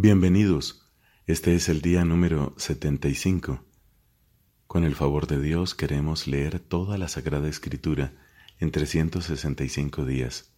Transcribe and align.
Bienvenidos. 0.00 0.88
Este 1.26 1.56
es 1.56 1.68
el 1.68 1.80
día 1.80 2.04
número 2.04 2.54
75. 2.56 3.64
Con 4.68 4.84
el 4.84 4.94
favor 4.94 5.26
de 5.26 5.40
Dios 5.40 5.74
queremos 5.74 6.28
leer 6.28 6.60
toda 6.60 6.98
la 6.98 7.08
Sagrada 7.08 7.48
Escritura 7.48 8.14
en 8.60 8.70
365 8.70 10.04
días. 10.04 10.54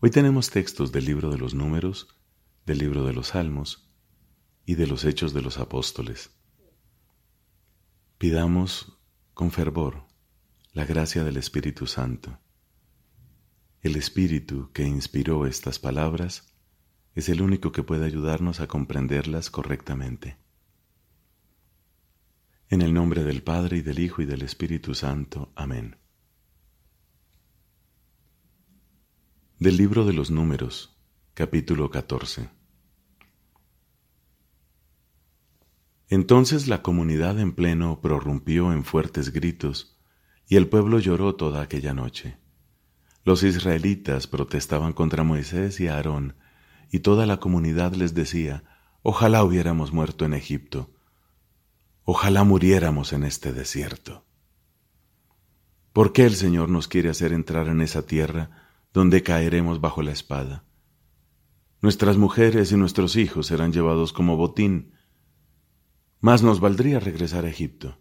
Hoy 0.00 0.10
tenemos 0.10 0.50
textos 0.50 0.90
del 0.90 1.04
libro 1.04 1.30
de 1.30 1.38
los 1.38 1.54
números, 1.54 2.08
del 2.66 2.78
libro 2.78 3.04
de 3.04 3.12
los 3.12 3.28
salmos 3.28 3.88
y 4.66 4.74
de 4.74 4.88
los 4.88 5.04
hechos 5.04 5.32
de 5.32 5.42
los 5.42 5.58
apóstoles. 5.58 6.32
Pidamos 8.18 8.98
con 9.32 9.52
fervor 9.52 10.08
la 10.72 10.84
gracia 10.84 11.22
del 11.22 11.36
Espíritu 11.36 11.86
Santo. 11.86 12.40
El 13.80 13.94
Espíritu 13.94 14.72
que 14.72 14.82
inspiró 14.82 15.46
estas 15.46 15.78
palabras 15.78 16.49
es 17.14 17.28
el 17.28 17.42
único 17.42 17.72
que 17.72 17.82
puede 17.82 18.06
ayudarnos 18.06 18.60
a 18.60 18.66
comprenderlas 18.66 19.50
correctamente. 19.50 20.36
En 22.68 22.82
el 22.82 22.94
nombre 22.94 23.24
del 23.24 23.42
Padre 23.42 23.78
y 23.78 23.82
del 23.82 23.98
Hijo 23.98 24.22
y 24.22 24.26
del 24.26 24.42
Espíritu 24.42 24.94
Santo. 24.94 25.52
Amén. 25.56 25.96
Del 29.58 29.76
libro 29.76 30.04
de 30.04 30.12
los 30.12 30.30
números, 30.30 30.96
capítulo 31.34 31.90
14. 31.90 32.48
Entonces 36.08 36.66
la 36.66 36.82
comunidad 36.82 37.38
en 37.38 37.52
pleno 37.52 38.00
prorrumpió 38.00 38.72
en 38.72 38.84
fuertes 38.84 39.32
gritos, 39.32 39.96
y 40.46 40.56
el 40.56 40.68
pueblo 40.68 40.98
lloró 40.98 41.36
toda 41.36 41.62
aquella 41.62 41.94
noche. 41.94 42.38
Los 43.24 43.42
israelitas 43.42 44.26
protestaban 44.26 44.92
contra 44.92 45.22
Moisés 45.22 45.78
y 45.78 45.86
Aarón, 45.86 46.34
y 46.90 47.00
toda 47.00 47.26
la 47.26 47.38
comunidad 47.38 47.94
les 47.94 48.14
decía, 48.14 48.64
ojalá 49.02 49.44
hubiéramos 49.44 49.92
muerto 49.92 50.24
en 50.24 50.34
Egipto, 50.34 50.90
ojalá 52.04 52.44
muriéramos 52.44 53.12
en 53.12 53.24
este 53.24 53.52
desierto. 53.52 54.24
¿Por 55.92 56.12
qué 56.12 56.24
el 56.24 56.34
Señor 56.34 56.68
nos 56.68 56.88
quiere 56.88 57.08
hacer 57.08 57.32
entrar 57.32 57.68
en 57.68 57.80
esa 57.80 58.06
tierra 58.06 58.50
donde 58.92 59.22
caeremos 59.22 59.80
bajo 59.80 60.02
la 60.02 60.12
espada? 60.12 60.64
Nuestras 61.82 62.16
mujeres 62.16 62.72
y 62.72 62.76
nuestros 62.76 63.16
hijos 63.16 63.46
serán 63.46 63.72
llevados 63.72 64.12
como 64.12 64.36
botín, 64.36 64.92
más 66.20 66.42
nos 66.42 66.60
valdría 66.60 67.00
regresar 67.00 67.44
a 67.44 67.48
Egipto. 67.48 67.98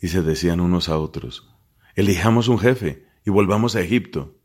Y 0.00 0.08
se 0.08 0.22
decían 0.22 0.60
unos 0.60 0.88
a 0.88 0.98
otros, 0.98 1.48
elijamos 1.94 2.48
un 2.48 2.58
jefe 2.58 3.06
y 3.24 3.30
volvamos 3.30 3.76
a 3.76 3.80
Egipto. 3.80 4.41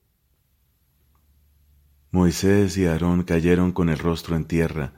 Moisés 2.12 2.78
y 2.78 2.86
Aarón 2.86 3.24
cayeron 3.24 3.72
con 3.74 3.90
el 3.90 4.00
rostro 4.00 4.36
en 4.36 4.46
tierra 4.46 4.94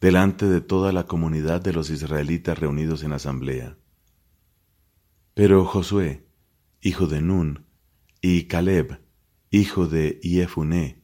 delante 0.00 0.46
de 0.46 0.60
toda 0.60 0.92
la 0.92 1.06
comunidad 1.06 1.60
de 1.60 1.72
los 1.72 1.88
israelitas 1.88 2.58
reunidos 2.58 3.04
en 3.04 3.12
asamblea. 3.12 3.78
Pero 5.32 5.64
Josué, 5.64 6.26
hijo 6.80 7.06
de 7.06 7.22
Nun, 7.22 7.66
y 8.20 8.44
Caleb, 8.48 9.00
hijo 9.50 9.86
de 9.86 10.20
Iefuné, 10.22 11.02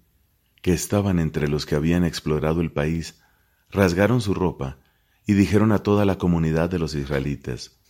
que 0.60 0.72
estaban 0.72 1.18
entre 1.18 1.48
los 1.48 1.64
que 1.64 1.76
habían 1.76 2.04
explorado 2.04 2.60
el 2.60 2.72
país, 2.72 3.22
rasgaron 3.70 4.20
su 4.20 4.34
ropa 4.34 4.78
y 5.26 5.34
dijeron 5.34 5.72
a 5.72 5.78
toda 5.78 6.04
la 6.04 6.18
comunidad 6.18 6.68
de 6.68 6.78
los 6.78 6.94
israelitas, 6.94 7.80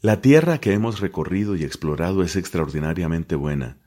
La 0.00 0.20
tierra 0.20 0.58
que 0.58 0.72
hemos 0.72 1.00
recorrido 1.00 1.54
y 1.56 1.62
explorado 1.62 2.22
es 2.22 2.36
extraordinariamente 2.36 3.36
buena. 3.36 3.78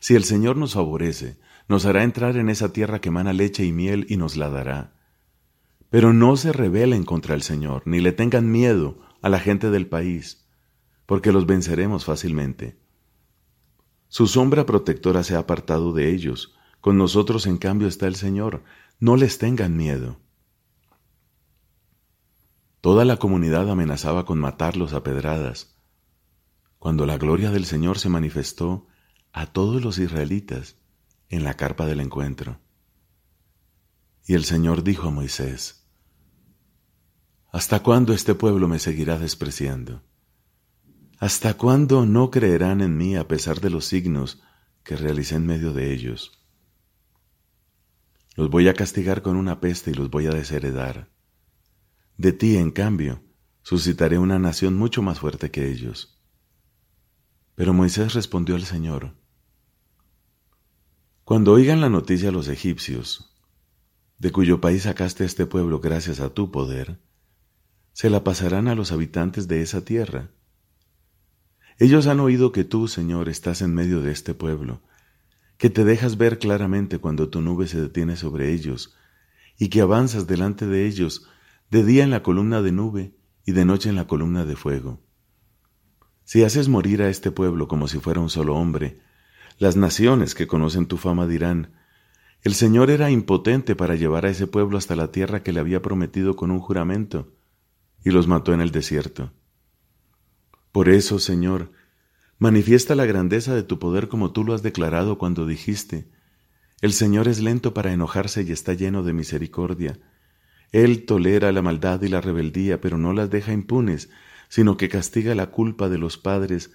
Si 0.00 0.14
el 0.14 0.24
Señor 0.24 0.56
nos 0.56 0.74
favorece, 0.74 1.38
nos 1.68 1.84
hará 1.84 2.02
entrar 2.02 2.36
en 2.36 2.48
esa 2.48 2.72
tierra 2.72 3.00
que 3.00 3.10
emana 3.10 3.32
leche 3.32 3.64
y 3.64 3.72
miel 3.72 4.06
y 4.08 4.16
nos 4.16 4.36
la 4.36 4.48
dará. 4.48 4.94
Pero 5.90 6.12
no 6.12 6.36
se 6.36 6.52
rebelen 6.52 7.04
contra 7.04 7.34
el 7.34 7.42
Señor, 7.42 7.82
ni 7.84 8.00
le 8.00 8.12
tengan 8.12 8.50
miedo 8.50 8.98
a 9.20 9.28
la 9.28 9.38
gente 9.38 9.70
del 9.70 9.86
país, 9.86 10.48
porque 11.06 11.30
los 11.30 11.46
venceremos 11.46 12.04
fácilmente. 12.04 12.78
Su 14.08 14.26
sombra 14.26 14.64
protectora 14.64 15.22
se 15.22 15.34
ha 15.34 15.40
apartado 15.40 15.92
de 15.92 16.10
ellos, 16.10 16.54
con 16.80 16.96
nosotros 16.96 17.46
en 17.46 17.58
cambio 17.58 17.86
está 17.86 18.06
el 18.06 18.16
Señor, 18.16 18.64
no 18.98 19.16
les 19.16 19.36
tengan 19.36 19.76
miedo. 19.76 20.18
Toda 22.80 23.04
la 23.04 23.18
comunidad 23.18 23.70
amenazaba 23.70 24.24
con 24.24 24.38
matarlos 24.38 24.94
a 24.94 25.02
pedradas. 25.02 25.76
Cuando 26.78 27.04
la 27.04 27.18
gloria 27.18 27.50
del 27.50 27.66
Señor 27.66 27.98
se 27.98 28.08
manifestó 28.08 28.86
a 29.32 29.46
todos 29.46 29.82
los 29.82 29.98
israelitas, 29.98 30.77
en 31.28 31.44
la 31.44 31.54
carpa 31.54 31.86
del 31.86 32.00
encuentro. 32.00 32.60
Y 34.26 34.34
el 34.34 34.44
Señor 34.44 34.82
dijo 34.82 35.08
a 35.08 35.10
Moisés, 35.10 35.86
¿Hasta 37.50 37.82
cuándo 37.82 38.12
este 38.12 38.34
pueblo 38.34 38.68
me 38.68 38.78
seguirá 38.78 39.18
despreciando? 39.18 40.02
¿Hasta 41.18 41.54
cuándo 41.54 42.06
no 42.06 42.30
creerán 42.30 42.80
en 42.80 42.96
mí 42.96 43.16
a 43.16 43.26
pesar 43.26 43.60
de 43.60 43.70
los 43.70 43.86
signos 43.86 44.42
que 44.84 44.96
realicé 44.96 45.36
en 45.36 45.46
medio 45.46 45.72
de 45.72 45.92
ellos? 45.92 46.44
Los 48.36 48.50
voy 48.50 48.68
a 48.68 48.74
castigar 48.74 49.22
con 49.22 49.36
una 49.36 49.60
peste 49.60 49.90
y 49.90 49.94
los 49.94 50.10
voy 50.10 50.26
a 50.26 50.30
desheredar. 50.30 51.10
De 52.18 52.32
ti, 52.32 52.56
en 52.56 52.70
cambio, 52.70 53.24
suscitaré 53.62 54.18
una 54.18 54.38
nación 54.38 54.76
mucho 54.76 55.02
más 55.02 55.18
fuerte 55.18 55.50
que 55.50 55.70
ellos. 55.70 56.20
Pero 57.54 57.72
Moisés 57.72 58.14
respondió 58.14 58.54
al 58.54 58.64
Señor, 58.64 59.16
cuando 61.28 61.52
oigan 61.52 61.82
la 61.82 61.90
noticia 61.90 62.32
los 62.32 62.48
egipcios, 62.48 63.36
de 64.16 64.32
cuyo 64.32 64.62
país 64.62 64.84
sacaste 64.84 65.26
este 65.26 65.44
pueblo 65.44 65.78
gracias 65.78 66.20
a 66.20 66.30
tu 66.30 66.50
poder, 66.50 67.02
se 67.92 68.08
la 68.08 68.24
pasarán 68.24 68.66
a 68.66 68.74
los 68.74 68.92
habitantes 68.92 69.46
de 69.46 69.60
esa 69.60 69.84
tierra. 69.84 70.30
Ellos 71.76 72.06
han 72.06 72.20
oído 72.20 72.50
que 72.50 72.64
tú, 72.64 72.88
Señor, 72.88 73.28
estás 73.28 73.60
en 73.60 73.74
medio 73.74 74.00
de 74.00 74.10
este 74.10 74.32
pueblo, 74.32 74.80
que 75.58 75.68
te 75.68 75.84
dejas 75.84 76.16
ver 76.16 76.38
claramente 76.38 76.96
cuando 76.96 77.28
tu 77.28 77.42
nube 77.42 77.66
se 77.66 77.78
detiene 77.78 78.16
sobre 78.16 78.54
ellos, 78.54 78.96
y 79.58 79.68
que 79.68 79.82
avanzas 79.82 80.26
delante 80.26 80.66
de 80.66 80.86
ellos 80.86 81.28
de 81.70 81.84
día 81.84 82.04
en 82.04 82.10
la 82.10 82.22
columna 82.22 82.62
de 82.62 82.72
nube 82.72 83.14
y 83.44 83.52
de 83.52 83.66
noche 83.66 83.90
en 83.90 83.96
la 83.96 84.06
columna 84.06 84.46
de 84.46 84.56
fuego. 84.56 85.02
Si 86.24 86.42
haces 86.42 86.70
morir 86.70 87.02
a 87.02 87.10
este 87.10 87.30
pueblo 87.30 87.68
como 87.68 87.86
si 87.86 87.98
fuera 87.98 88.18
un 88.18 88.30
solo 88.30 88.56
hombre, 88.56 89.02
las 89.58 89.76
naciones 89.76 90.34
que 90.34 90.46
conocen 90.46 90.86
tu 90.86 90.96
fama 90.96 91.26
dirán, 91.26 91.72
el 92.42 92.54
Señor 92.54 92.90
era 92.90 93.10
impotente 93.10 93.74
para 93.74 93.96
llevar 93.96 94.24
a 94.24 94.30
ese 94.30 94.46
pueblo 94.46 94.78
hasta 94.78 94.94
la 94.94 95.10
tierra 95.10 95.42
que 95.42 95.52
le 95.52 95.58
había 95.58 95.82
prometido 95.82 96.36
con 96.36 96.52
un 96.52 96.60
juramento, 96.60 97.32
y 98.04 98.10
los 98.10 98.28
mató 98.28 98.54
en 98.54 98.60
el 98.60 98.70
desierto. 98.70 99.32
Por 100.70 100.88
eso, 100.88 101.18
Señor, 101.18 101.72
manifiesta 102.38 102.94
la 102.94 103.04
grandeza 103.04 103.54
de 103.54 103.64
tu 103.64 103.80
poder 103.80 104.06
como 104.06 104.30
tú 104.30 104.44
lo 104.44 104.54
has 104.54 104.62
declarado 104.62 105.18
cuando 105.18 105.44
dijiste, 105.44 106.08
el 106.80 106.92
Señor 106.92 107.26
es 107.26 107.40
lento 107.40 107.74
para 107.74 107.92
enojarse 107.92 108.44
y 108.44 108.52
está 108.52 108.74
lleno 108.74 109.02
de 109.02 109.12
misericordia. 109.12 109.98
Él 110.70 111.04
tolera 111.06 111.50
la 111.50 111.62
maldad 111.62 112.00
y 112.02 112.08
la 112.08 112.20
rebeldía, 112.20 112.80
pero 112.80 112.96
no 112.96 113.12
las 113.12 113.30
deja 113.30 113.52
impunes, 113.52 114.10
sino 114.48 114.76
que 114.76 114.88
castiga 114.88 115.34
la 115.34 115.48
culpa 115.48 115.88
de 115.88 115.98
los 115.98 116.16
padres 116.16 116.70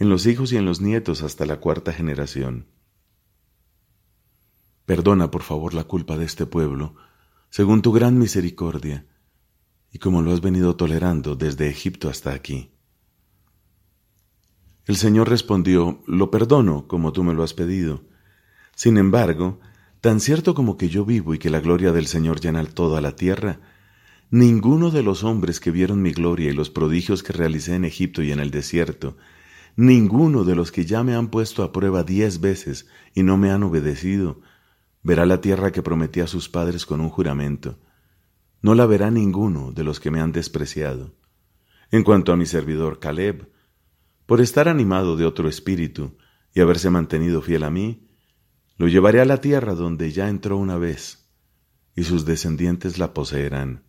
en 0.00 0.08
los 0.08 0.26
hijos 0.26 0.50
y 0.52 0.56
en 0.56 0.64
los 0.64 0.80
nietos 0.80 1.22
hasta 1.22 1.44
la 1.44 1.60
cuarta 1.60 1.92
generación. 1.92 2.66
Perdona, 4.86 5.30
por 5.30 5.42
favor, 5.42 5.74
la 5.74 5.84
culpa 5.84 6.16
de 6.16 6.24
este 6.24 6.46
pueblo, 6.46 6.96
según 7.50 7.82
tu 7.82 7.92
gran 7.92 8.18
misericordia, 8.18 9.06
y 9.92 9.98
como 9.98 10.22
lo 10.22 10.32
has 10.32 10.40
venido 10.40 10.74
tolerando 10.74 11.36
desde 11.36 11.68
Egipto 11.68 12.08
hasta 12.08 12.32
aquí. 12.32 12.72
El 14.86 14.96
Señor 14.96 15.28
respondió, 15.28 16.02
Lo 16.06 16.30
perdono, 16.30 16.88
como 16.88 17.12
tú 17.12 17.22
me 17.22 17.34
lo 17.34 17.42
has 17.42 17.52
pedido. 17.52 18.02
Sin 18.74 18.96
embargo, 18.96 19.60
tan 20.00 20.20
cierto 20.20 20.54
como 20.54 20.78
que 20.78 20.88
yo 20.88 21.04
vivo 21.04 21.34
y 21.34 21.38
que 21.38 21.50
la 21.50 21.60
gloria 21.60 21.92
del 21.92 22.06
Señor 22.06 22.40
llena 22.40 22.64
toda 22.64 23.02
la 23.02 23.16
tierra, 23.16 23.60
ninguno 24.30 24.90
de 24.90 25.02
los 25.02 25.24
hombres 25.24 25.60
que 25.60 25.70
vieron 25.70 26.00
mi 26.00 26.12
gloria 26.12 26.48
y 26.48 26.54
los 26.54 26.70
prodigios 26.70 27.22
que 27.22 27.34
realicé 27.34 27.74
en 27.74 27.84
Egipto 27.84 28.22
y 28.22 28.32
en 28.32 28.40
el 28.40 28.50
desierto, 28.50 29.18
Ninguno 29.76 30.44
de 30.44 30.54
los 30.54 30.72
que 30.72 30.84
ya 30.84 31.02
me 31.04 31.14
han 31.14 31.28
puesto 31.28 31.62
a 31.62 31.72
prueba 31.72 32.02
diez 32.02 32.40
veces 32.40 32.86
y 33.14 33.22
no 33.22 33.36
me 33.36 33.50
han 33.50 33.62
obedecido, 33.62 34.40
verá 35.02 35.26
la 35.26 35.40
tierra 35.40 35.72
que 35.72 35.82
prometí 35.82 36.20
a 36.20 36.26
sus 36.26 36.48
padres 36.48 36.86
con 36.86 37.00
un 37.00 37.08
juramento. 37.08 37.78
No 38.62 38.74
la 38.74 38.86
verá 38.86 39.10
ninguno 39.10 39.72
de 39.72 39.84
los 39.84 40.00
que 40.00 40.10
me 40.10 40.20
han 40.20 40.32
despreciado. 40.32 41.14
En 41.90 42.04
cuanto 42.04 42.32
a 42.32 42.36
mi 42.36 42.46
servidor 42.46 42.98
Caleb, 42.98 43.50
por 44.26 44.40
estar 44.40 44.68
animado 44.68 45.16
de 45.16 45.24
otro 45.24 45.48
espíritu 45.48 46.16
y 46.54 46.60
haberse 46.60 46.90
mantenido 46.90 47.42
fiel 47.42 47.64
a 47.64 47.70
mí, 47.70 48.06
lo 48.76 48.88
llevaré 48.88 49.20
a 49.20 49.24
la 49.24 49.40
tierra 49.40 49.74
donde 49.74 50.12
ya 50.12 50.28
entró 50.28 50.56
una 50.56 50.78
vez, 50.78 51.28
y 51.96 52.04
sus 52.04 52.24
descendientes 52.24 52.98
la 52.98 53.12
poseerán. 53.12 53.84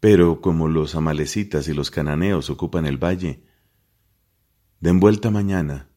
Pero 0.00 0.40
como 0.40 0.68
los 0.68 0.94
amalecitas 0.94 1.68
y 1.68 1.74
los 1.74 1.90
cananeos 1.90 2.50
ocupan 2.50 2.86
el 2.86 3.02
valle, 3.02 3.44
den 4.84 5.00
vuelta 5.00 5.30
mañana 5.30 5.88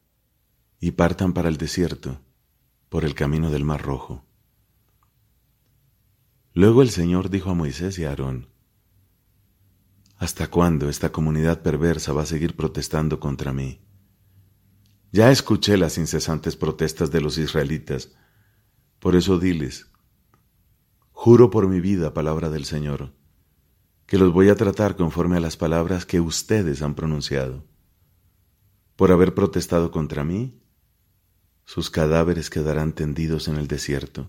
y 0.80 0.92
partan 0.92 1.34
para 1.34 1.50
el 1.50 1.58
desierto 1.58 2.22
por 2.88 3.04
el 3.04 3.14
camino 3.14 3.50
del 3.50 3.62
Mar 3.62 3.82
Rojo. 3.82 4.24
Luego 6.54 6.80
el 6.80 6.88
Señor 6.88 7.28
dijo 7.28 7.50
a 7.50 7.54
Moisés 7.54 7.98
y 7.98 8.06
a 8.06 8.08
Aarón, 8.08 8.48
¿Hasta 10.16 10.46
cuándo 10.46 10.88
esta 10.88 11.12
comunidad 11.12 11.60
perversa 11.60 12.14
va 12.14 12.22
a 12.22 12.24
seguir 12.24 12.56
protestando 12.56 13.20
contra 13.20 13.52
mí? 13.52 13.82
Ya 15.12 15.30
escuché 15.30 15.76
las 15.76 15.98
incesantes 15.98 16.56
protestas 16.56 17.10
de 17.10 17.20
los 17.20 17.36
israelitas, 17.36 18.16
por 19.00 19.16
eso 19.16 19.38
diles, 19.38 19.90
juro 21.12 21.50
por 21.50 21.68
mi 21.68 21.80
vida, 21.80 22.14
palabra 22.14 22.48
del 22.48 22.64
Señor, 22.64 23.12
que 24.06 24.16
los 24.16 24.32
voy 24.32 24.48
a 24.48 24.54
tratar 24.54 24.96
conforme 24.96 25.36
a 25.36 25.40
las 25.40 25.58
palabras 25.58 26.06
que 26.06 26.20
ustedes 26.20 26.80
han 26.80 26.94
pronunciado. 26.94 27.68
Por 28.98 29.12
haber 29.12 29.32
protestado 29.32 29.92
contra 29.92 30.24
mí, 30.24 30.60
sus 31.64 31.88
cadáveres 31.88 32.50
quedarán 32.50 32.92
tendidos 32.92 33.46
en 33.46 33.54
el 33.54 33.68
desierto. 33.68 34.28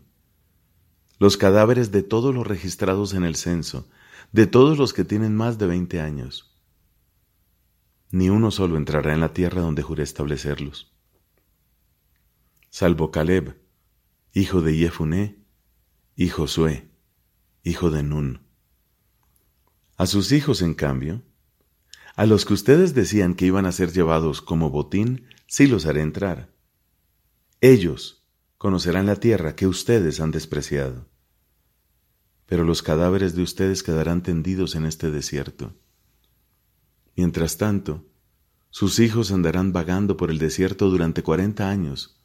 Los 1.18 1.38
cadáveres 1.38 1.92
de 1.92 2.04
todos 2.04 2.36
los 2.36 2.46
registrados 2.46 3.16
en 3.16 3.24
el 3.24 3.36
censo, 3.36 3.90
de 4.32 4.46
todos 4.46 4.78
los 4.78 4.94
que 4.94 5.04
tienen 5.04 5.36
más 5.36 5.58
de 5.58 5.66
veinte 5.66 6.02
años. 6.02 6.56
Ni 8.12 8.30
uno 8.30 8.52
solo 8.52 8.78
entrará 8.78 9.12
en 9.12 9.22
la 9.22 9.34
tierra 9.34 9.64
donde 9.64 9.82
juré 9.82 10.04
establecerlos. 10.04 10.94
Salvo 12.70 13.10
Caleb, 13.10 13.60
hijo 14.34 14.62
de 14.62 14.78
Yefuné, 14.78 15.44
y 16.16 16.30
Josué, 16.30 16.92
hijo 17.64 17.90
de 17.90 18.04
Nun. 18.04 18.42
A 19.98 20.06
sus 20.06 20.32
hijos, 20.32 20.62
en 20.62 20.76
cambio, 20.76 21.24
a 22.16 22.26
los 22.26 22.46
que 22.46 22.54
ustedes 22.54 22.94
decían 22.94 23.34
que 23.34 23.46
iban 23.46 23.66
a 23.66 23.72
ser 23.72 23.92
llevados 23.92 24.42
como 24.42 24.70
botín, 24.70 25.28
sí 25.48 25.68
los 25.68 25.86
haré 25.86 26.02
entrar. 26.02 26.50
Ellos 27.62 28.24
conocerán 28.58 29.06
la 29.06 29.16
tierra 29.16 29.56
que 29.56 29.68
ustedes 29.68 30.20
han 30.20 30.32
despreciado 30.32 31.10
pero 32.50 32.64
los 32.64 32.82
cadáveres 32.82 33.36
de 33.36 33.44
ustedes 33.44 33.84
quedarán 33.84 34.24
tendidos 34.24 34.74
en 34.74 34.88
este 34.88 35.12
desierto. 35.12 35.76
Mientras 37.16 37.58
tanto, 37.58 38.08
sus 38.72 38.98
hijos 38.98 39.32
andarán 39.32 39.72
vagando 39.72 40.18
por 40.18 40.32
el 40.32 40.40
desierto 40.40 40.90
durante 40.90 41.22
cuarenta 41.22 41.70
años, 41.70 42.20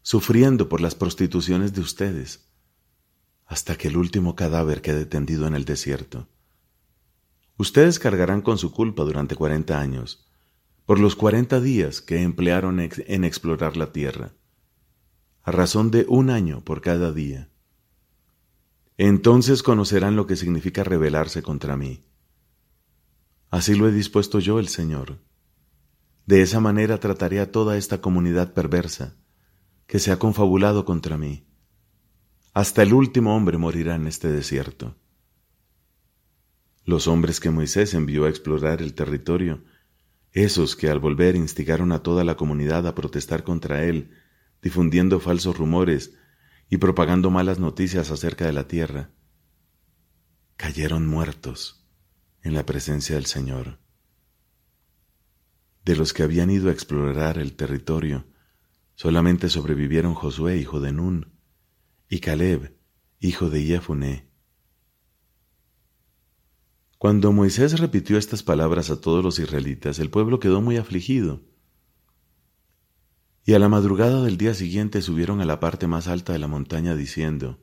sufriendo 0.00 0.70
por 0.70 0.80
las 0.80 0.94
prostituciones 0.94 1.74
de 1.74 1.82
ustedes, 1.82 2.48
hasta 3.44 3.76
que 3.76 3.88
el 3.88 3.98
último 3.98 4.36
cadáver 4.36 4.80
quede 4.80 5.04
tendido 5.04 5.46
en 5.46 5.54
el 5.54 5.66
desierto. 5.66 6.28
Ustedes 7.56 7.98
cargarán 7.98 8.40
con 8.40 8.58
su 8.58 8.72
culpa 8.72 9.04
durante 9.04 9.36
cuarenta 9.36 9.80
años, 9.80 10.26
por 10.86 10.98
los 10.98 11.16
cuarenta 11.16 11.60
días 11.60 12.00
que 12.00 12.22
emplearon 12.22 12.80
en 12.80 13.24
explorar 13.24 13.76
la 13.76 13.92
tierra, 13.92 14.32
a 15.42 15.52
razón 15.52 15.90
de 15.90 16.06
un 16.08 16.30
año 16.30 16.64
por 16.64 16.80
cada 16.80 17.12
día. 17.12 17.50
Entonces 18.98 19.62
conocerán 19.62 20.16
lo 20.16 20.26
que 20.26 20.36
significa 20.36 20.84
rebelarse 20.84 21.42
contra 21.42 21.76
mí. 21.76 22.04
Así 23.50 23.74
lo 23.74 23.88
he 23.88 23.92
dispuesto 23.92 24.38
yo, 24.38 24.58
el 24.58 24.68
Señor. 24.68 25.18
De 26.26 26.42
esa 26.42 26.60
manera 26.60 26.98
trataré 26.98 27.40
a 27.40 27.50
toda 27.50 27.76
esta 27.76 28.00
comunidad 28.00 28.54
perversa 28.54 29.16
que 29.86 29.98
se 29.98 30.10
ha 30.12 30.18
confabulado 30.18 30.84
contra 30.84 31.18
mí. 31.18 31.46
Hasta 32.54 32.82
el 32.82 32.94
último 32.94 33.36
hombre 33.36 33.58
morirá 33.58 33.94
en 33.94 34.06
este 34.06 34.30
desierto. 34.30 34.96
Los 36.84 37.06
hombres 37.06 37.38
que 37.40 37.50
Moisés 37.50 37.94
envió 37.94 38.24
a 38.24 38.28
explorar 38.28 38.82
el 38.82 38.94
territorio, 38.94 39.64
esos 40.32 40.76
que 40.76 40.88
al 40.88 40.98
volver 40.98 41.36
instigaron 41.36 41.92
a 41.92 42.02
toda 42.02 42.24
la 42.24 42.36
comunidad 42.36 42.86
a 42.86 42.94
protestar 42.94 43.44
contra 43.44 43.84
él, 43.84 44.10
difundiendo 44.62 45.20
falsos 45.20 45.56
rumores 45.56 46.14
y 46.68 46.78
propagando 46.78 47.30
malas 47.30 47.58
noticias 47.58 48.10
acerca 48.10 48.46
de 48.46 48.52
la 48.52 48.66
tierra, 48.66 49.10
cayeron 50.56 51.06
muertos 51.06 51.86
en 52.42 52.54
la 52.54 52.64
presencia 52.64 53.16
del 53.16 53.26
Señor. 53.26 53.78
De 55.84 55.96
los 55.96 56.12
que 56.12 56.22
habían 56.22 56.50
ido 56.50 56.68
a 56.68 56.72
explorar 56.72 57.38
el 57.38 57.54
territorio, 57.54 58.26
solamente 58.94 59.48
sobrevivieron 59.48 60.14
Josué, 60.14 60.56
hijo 60.56 60.80
de 60.80 60.92
Nun, 60.92 61.32
y 62.08 62.20
Caleb, 62.20 62.76
hijo 63.20 63.50
de 63.50 63.62
Jefuné. 63.62 64.31
Cuando 67.02 67.32
Moisés 67.32 67.80
repitió 67.80 68.16
estas 68.16 68.44
palabras 68.44 68.88
a 68.88 69.00
todos 69.00 69.24
los 69.24 69.40
israelitas, 69.40 69.98
el 69.98 70.08
pueblo 70.08 70.38
quedó 70.38 70.60
muy 70.60 70.76
afligido 70.76 71.40
y 73.44 73.54
a 73.54 73.58
la 73.58 73.68
madrugada 73.68 74.22
del 74.22 74.36
día 74.36 74.54
siguiente 74.54 75.02
subieron 75.02 75.40
a 75.40 75.44
la 75.44 75.58
parte 75.58 75.88
más 75.88 76.06
alta 76.06 76.32
de 76.32 76.38
la 76.38 76.46
montaña 76.46 76.94
diciendo, 76.94 77.58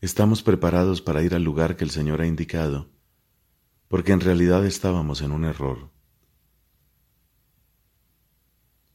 Estamos 0.00 0.42
preparados 0.42 1.02
para 1.02 1.22
ir 1.22 1.36
al 1.36 1.44
lugar 1.44 1.76
que 1.76 1.84
el 1.84 1.90
Señor 1.90 2.20
ha 2.20 2.26
indicado, 2.26 2.90
porque 3.86 4.10
en 4.10 4.22
realidad 4.22 4.66
estábamos 4.66 5.22
en 5.22 5.30
un 5.30 5.44
error. 5.44 5.92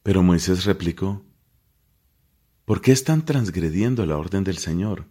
Pero 0.02 0.22
Moisés 0.22 0.66
replicó, 0.66 1.24
¿por 2.66 2.82
qué 2.82 2.92
están 2.92 3.24
transgrediendo 3.24 4.04
la 4.04 4.18
orden 4.18 4.44
del 4.44 4.58
Señor? 4.58 5.06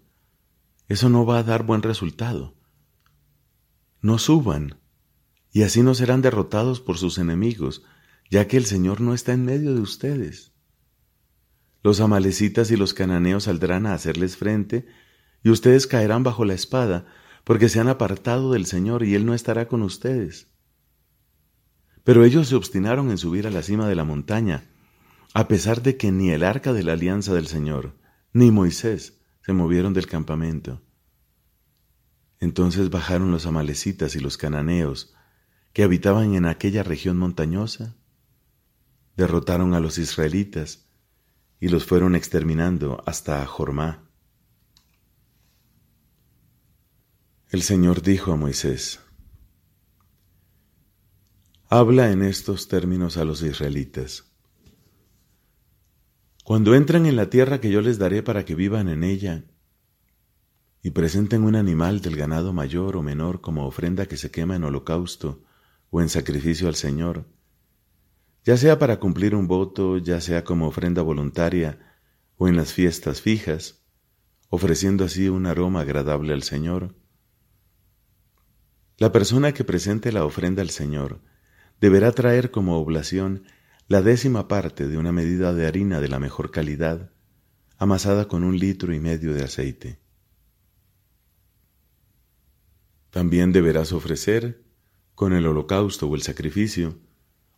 Eso 0.88 1.10
no 1.10 1.26
va 1.26 1.40
a 1.40 1.44
dar 1.44 1.64
buen 1.64 1.82
resultado. 1.82 2.61
No 4.02 4.18
suban, 4.18 4.80
y 5.52 5.62
así 5.62 5.84
no 5.84 5.94
serán 5.94 6.22
derrotados 6.22 6.80
por 6.80 6.98
sus 6.98 7.18
enemigos, 7.18 7.84
ya 8.30 8.48
que 8.48 8.58
el 8.58 8.66
Señor 8.66 9.02
no 9.02 9.14
está 9.14 9.34
en 9.34 9.46
medio 9.46 9.76
de 9.76 9.82
ustedes. 9.82 10.54
Los 11.84 12.00
amalecitas 12.00 12.72
y 12.72 12.78
los 12.78 12.94
cananeos 12.94 13.44
saldrán 13.44 13.86
a 13.86 13.94
hacerles 13.94 14.38
frente, 14.38 14.88
y 15.44 15.50
ustedes 15.50 15.88
caerán 15.88 16.24
bajo 16.24 16.46
la 16.46 16.54
espada, 16.54 17.06
porque 17.44 17.70
se 17.70 17.80
han 17.80 17.90
apartado 17.90 18.52
del 18.52 18.66
Señor 18.66 19.04
y 19.04 19.16
Él 19.16 19.26
no 19.26 19.34
estará 19.34 19.68
con 19.68 19.82
ustedes. 19.82 20.48
Pero 22.04 22.24
ellos 22.24 22.48
se 22.48 22.56
obstinaron 22.56 23.12
en 23.12 23.18
subir 23.18 23.48
a 23.48 23.52
la 23.52 23.62
cima 23.62 23.88
de 23.88 23.96
la 23.96 24.04
montaña, 24.04 24.70
a 25.34 25.48
pesar 25.48 25.82
de 25.82 25.98
que 25.98 26.12
ni 26.12 26.32
el 26.32 26.44
arca 26.44 26.74
de 26.74 26.84
la 26.84 26.94
alianza 26.94 27.34
del 27.34 27.48
Señor, 27.48 27.96
ni 28.34 28.52
Moisés 28.52 29.22
se 29.42 29.54
movieron 29.54 29.94
del 29.94 30.08
campamento. 30.08 30.82
Entonces 32.42 32.90
bajaron 32.90 33.32
los 33.32 33.46
amalecitas 33.46 34.16
y 34.16 34.20
los 34.20 34.38
cananeos, 34.38 35.14
que 35.74 35.84
habitaban 35.84 36.34
en 36.34 36.46
aquella 36.46 36.84
región 36.84 37.16
montañosa, 37.16 37.96
derrotaron 39.16 39.74
a 39.76 39.80
los 39.80 40.00
israelitas 40.00 40.90
y 41.60 41.70
los 41.70 41.86
fueron 41.86 42.16
exterminando 42.16 43.04
hasta 43.06 43.46
Jormá. 43.46 44.10
El 47.50 47.62
Señor 47.62 48.02
dijo 48.02 48.34
a 48.34 48.36
Moisés, 48.38 49.00
Habla 51.70 52.12
en 52.12 52.24
estos 52.24 52.68
términos 52.68 53.18
a 53.18 53.24
los 53.24 53.44
israelitas. 53.44 54.26
Cuando 56.44 56.74
entren 56.74 57.06
en 57.06 57.16
la 57.16 57.30
tierra 57.30 57.62
que 57.62 57.70
yo 57.70 57.82
les 57.82 58.00
daré 58.00 58.24
para 58.24 58.46
que 58.46 58.56
vivan 58.56 58.90
en 58.90 59.04
ella, 59.04 59.46
y 60.84 60.92
presenten 60.92 61.44
un 61.44 61.56
animal 61.56 62.02
del 62.02 62.16
ganado 62.16 62.54
mayor 62.54 62.98
o 62.98 63.04
menor 63.04 63.42
como 63.42 63.66
ofrenda 63.66 64.08
que 64.08 64.18
se 64.18 64.32
quema 64.32 64.56
en 64.56 64.64
holocausto 64.64 65.44
o 65.90 66.02
en 66.02 66.10
sacrificio 66.10 66.68
al 66.68 66.76
Señor, 66.76 67.26
ya 68.44 68.58
sea 68.58 68.80
para 68.80 69.00
cumplir 69.00 69.36
un 69.36 69.48
voto, 69.48 69.98
ya 69.98 70.20
sea 70.22 70.44
como 70.44 70.68
ofrenda 70.68 71.04
voluntaria 71.04 71.80
o 72.38 72.48
en 72.48 72.56
las 72.56 72.74
fiestas 72.74 73.22
fijas, 73.22 73.84
ofreciendo 74.50 75.06
así 75.06 75.30
un 75.30 75.46
aroma 75.46 75.82
agradable 75.82 76.34
al 76.34 76.42
Señor. 76.42 76.96
La 78.98 79.12
persona 79.12 79.54
que 79.54 79.64
presente 79.64 80.12
la 80.12 80.26
ofrenda 80.26 80.62
al 80.62 80.72
Señor 80.72 81.22
deberá 81.80 82.12
traer 82.12 82.50
como 82.50 82.78
oblación 82.78 83.44
la 83.88 84.02
décima 84.02 84.48
parte 84.48 84.88
de 84.88 84.98
una 84.98 85.12
medida 85.12 85.54
de 85.54 85.68
harina 85.68 86.00
de 86.00 86.08
la 86.08 86.20
mejor 86.20 86.50
calidad, 86.50 87.12
amasada 87.78 88.28
con 88.28 88.44
un 88.44 88.58
litro 88.58 88.94
y 88.94 89.00
medio 89.00 89.34
de 89.34 89.44
aceite. 89.44 90.00
También 93.12 93.52
deberás 93.52 93.92
ofrecer, 93.92 94.64
con 95.16 95.34
el 95.34 95.46
holocausto 95.46 96.08
o 96.08 96.16
el 96.16 96.22
sacrificio, 96.24 96.98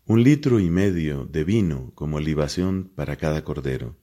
un 0.06 0.24
litro 0.24 0.60
y 0.60 0.70
medio 0.70 1.26
de 1.26 1.44
vino 1.44 1.92
como 1.96 2.20
libación 2.20 2.92
para 2.96 3.16
cada 3.16 3.44
cordero. 3.44 3.96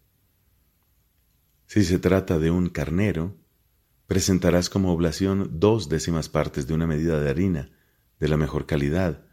Si 1.66 1.84
se 1.84 1.98
trata 1.98 2.38
de 2.38 2.50
un 2.50 2.68
carnero, 2.68 3.36
presentarás 4.06 4.70
como 4.70 4.92
oblación 4.92 5.50
dos 5.60 5.88
décimas 5.88 6.28
partes 6.28 6.66
de 6.66 6.74
una 6.74 6.86
medida 6.86 7.20
de 7.20 7.28
harina 7.28 7.70
de 8.18 8.28
la 8.28 8.36
mejor 8.36 8.66
calidad, 8.66 9.26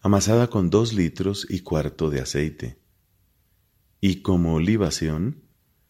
amasada 0.00 0.48
con 0.48 0.70
dos 0.70 0.92
litros 0.92 1.46
y 1.50 1.60
cuarto 1.60 2.10
de 2.10 2.20
aceite. 2.20 2.78
Y 4.00 4.22
como 4.22 4.60
libación, 4.60 5.42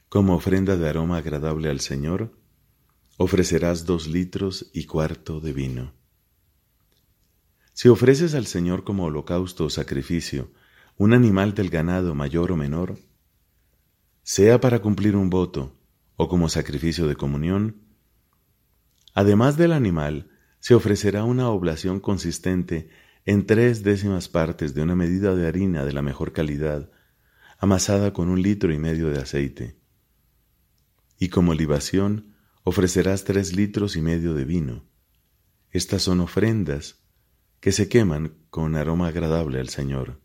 como 0.09 0.37
ofrenda 0.37 0.77
de 0.77 0.89
aroma 0.89 1.19
agradable 1.19 1.69
al 1.69 1.81
Señor, 1.81 2.39
ofrecerás 3.17 3.87
dos 3.87 4.07
litros 4.07 4.71
y 4.73 4.85
cuarto 4.85 5.41
de 5.41 5.53
vino. 5.53 5.93
Si 7.73 7.89
ofreces 7.89 8.35
al 8.35 8.47
Señor 8.47 8.85
como 8.85 9.05
holocausto 9.05 9.67
o 9.67 9.71
sacrificio 9.71 10.51
un 10.97 11.13
animal 11.13 11.55
del 11.55 11.71
ganado 11.71 12.15
mayor 12.15 12.53
o 12.53 12.57
menor, 12.57 12.99
sea 14.23 14.61
para 14.61 14.81
cumplir 14.81 15.17
un 15.17 15.29
voto 15.29 15.77
o 16.17 16.29
como 16.29 16.49
sacrificio 16.49 17.09
de 17.09 17.17
comunión, 17.17 17.85
Además 19.15 19.57
del 19.57 19.73
animal, 19.73 20.29
se 20.59 20.75
ofrecerá 20.75 21.23
una 21.23 21.49
oblación 21.49 22.01
consistente 22.01 22.89
en 23.25 23.47
tres 23.47 23.85
décimas 23.85 24.29
partes 24.29 24.75
de 24.75 24.83
una 24.83 24.97
medida 24.97 25.37
de 25.37 25.47
harina 25.47 25.85
de 25.85 25.93
la 25.93 26.03
mejor 26.03 26.33
calidad, 26.33 26.91
amasada 27.59 28.13
con 28.13 28.29
un 28.29 28.43
litro 28.43 28.73
y 28.73 28.79
medio 28.79 29.09
de 29.09 29.21
aceite. 29.21 29.77
Y 31.19 31.29
como 31.29 31.55
libación 31.55 32.34
ofrecerás 32.65 33.25
tres 33.25 33.55
litros 33.55 33.95
y 33.95 34.01
medio 34.01 34.35
de 34.35 34.45
vino. 34.45 34.85
Estas 35.71 36.03
son 36.03 36.21
ofrendas 36.21 37.05
que 37.61 37.73
se 37.73 37.89
queman 37.89 38.39
con 38.51 38.75
aroma 38.75 39.09
agradable 39.09 39.61
al 39.61 39.69
Señor. 39.69 40.21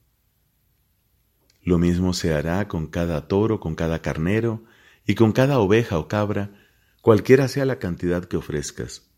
Lo 1.62 1.78
mismo 1.78 2.14
se 2.14 2.34
hará 2.34 2.68
con 2.68 2.88
cada 2.88 3.28
toro, 3.28 3.60
con 3.60 3.76
cada 3.76 4.02
carnero 4.02 4.64
y 5.06 5.16
con 5.16 5.34
cada 5.34 5.60
oveja 5.60 6.00
o 6.00 6.08
cabra, 6.08 6.56
cualquiera 7.02 7.48
sea 7.50 7.66
la 7.66 7.78
cantidad 7.78 8.26
que 8.26 8.38
ofrezcas. 8.38 9.12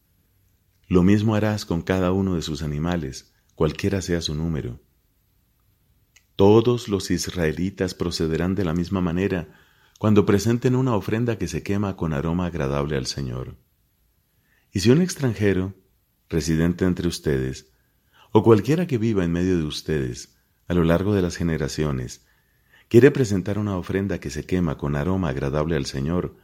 Lo 0.88 1.04
mismo 1.04 1.36
harás 1.36 1.66
con 1.66 1.84
cada 1.84 2.12
uno 2.12 2.36
de 2.36 2.42
sus 2.42 2.64
animales, 2.64 3.34
cualquiera 3.56 4.02
sea 4.02 4.22
su 4.22 4.34
número. 4.34 4.80
Todos 6.36 6.88
los 6.88 7.12
israelitas 7.12 7.94
procederán 7.94 8.56
de 8.56 8.66
la 8.66 8.74
misma 8.74 9.00
manera 9.00 9.61
cuando 10.02 10.26
presenten 10.26 10.76
una 10.76 10.96
ofrenda 10.96 11.38
que 11.38 11.48
se 11.48 11.62
quema 11.62 11.96
con 11.96 12.12
aroma 12.12 12.48
agradable 12.48 12.98
al 12.98 13.06
Señor. 13.06 13.60
Y 14.72 14.80
si 14.80 14.90
un 14.90 15.00
extranjero, 15.00 15.76
residente 16.28 16.86
entre 16.86 17.08
ustedes, 17.08 17.68
o 18.32 18.42
cualquiera 18.42 18.88
que 18.88 18.98
viva 18.98 19.24
en 19.24 19.32
medio 19.32 19.60
de 19.60 19.64
ustedes, 19.64 20.40
a 20.68 20.74
lo 20.74 20.84
largo 20.86 21.14
de 21.14 21.22
las 21.22 21.36
generaciones, 21.36 22.26
quiere 22.88 23.12
presentar 23.12 23.60
una 23.60 23.78
ofrenda 23.78 24.20
que 24.20 24.32
se 24.32 24.44
quema 24.44 24.76
con 24.80 24.96
aroma 24.96 25.30
agradable 25.30 25.76
al 25.76 25.86
Señor, 25.86 26.36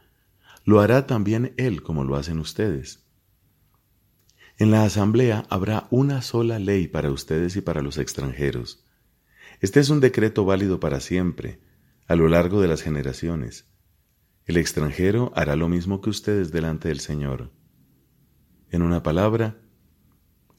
lo 0.64 0.78
hará 0.78 1.08
también 1.08 1.52
Él 1.56 1.82
como 1.82 2.04
lo 2.04 2.14
hacen 2.14 2.38
ustedes. 2.38 3.08
En 4.56 4.70
la 4.70 4.84
asamblea 4.84 5.46
habrá 5.50 5.88
una 5.90 6.22
sola 6.22 6.60
ley 6.60 6.86
para 6.86 7.10
ustedes 7.10 7.56
y 7.56 7.60
para 7.60 7.82
los 7.82 7.98
extranjeros. 7.98 8.84
Este 9.60 9.80
es 9.80 9.90
un 9.90 9.98
decreto 9.98 10.44
válido 10.44 10.78
para 10.78 11.00
siempre, 11.00 11.58
a 12.08 12.16
lo 12.16 12.26
largo 12.28 12.62
de 12.62 12.68
las 12.68 12.82
generaciones. 12.82 13.66
El 14.46 14.56
extranjero 14.56 15.30
hará 15.36 15.56
lo 15.56 15.68
mismo 15.68 16.00
que 16.00 16.08
ustedes 16.08 16.50
delante 16.50 16.88
del 16.88 17.00
Señor. 17.00 17.52
En 18.70 18.80
una 18.80 19.02
palabra, 19.02 19.60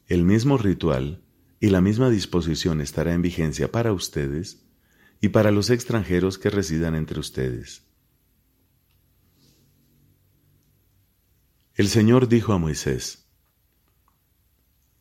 el 0.06 0.24
mismo 0.24 0.58
ritual 0.58 1.24
y 1.60 1.70
la 1.70 1.82
misma 1.82 2.12
disposición 2.12 2.82
estará 2.82 3.14
en 3.14 3.24
vigencia 3.24 3.72
para 3.72 3.92
ustedes 3.94 4.64
y 5.22 5.30
para 5.30 5.50
los 5.50 5.72
extranjeros 5.72 6.38
que 6.38 6.52
residan 6.52 6.94
entre 6.94 7.20
ustedes. 7.20 7.84
El 11.74 11.88
Señor 11.88 12.28
dijo 12.28 12.54
a 12.54 12.60
Moisés, 12.60 13.28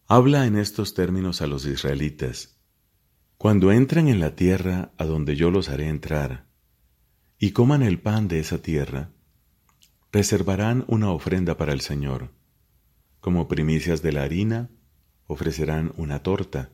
Habla 0.07 0.47
en 0.47 0.57
estos 0.57 0.95
términos 0.95 1.43
a 1.43 1.47
los 1.47 1.67
israelitas. 1.67 2.58
Cuando 3.39 3.71
entren 3.71 4.09
en 4.09 4.19
la 4.19 4.35
tierra 4.35 4.91
a 4.99 5.05
donde 5.05 5.37
yo 5.37 5.53
los 5.53 5.69
haré 5.69 5.89
entrar, 5.89 6.49
y 7.39 7.53
coman 7.53 7.85
el 7.85 8.01
pan 8.01 8.27
de 8.27 8.41
esa 8.41 8.59
tierra, 8.59 9.13
reservarán 10.11 10.85
una 10.89 11.13
ofrenda 11.13 11.57
para 11.57 11.73
el 11.73 11.81
Señor. 11.81 12.33
Como 13.21 13.47
primicias 13.47 14.03
de 14.03 14.11
la 14.11 14.25
harina, 14.25 14.71
ofrecerán 15.29 15.93
una 15.97 16.21
torta. 16.25 16.73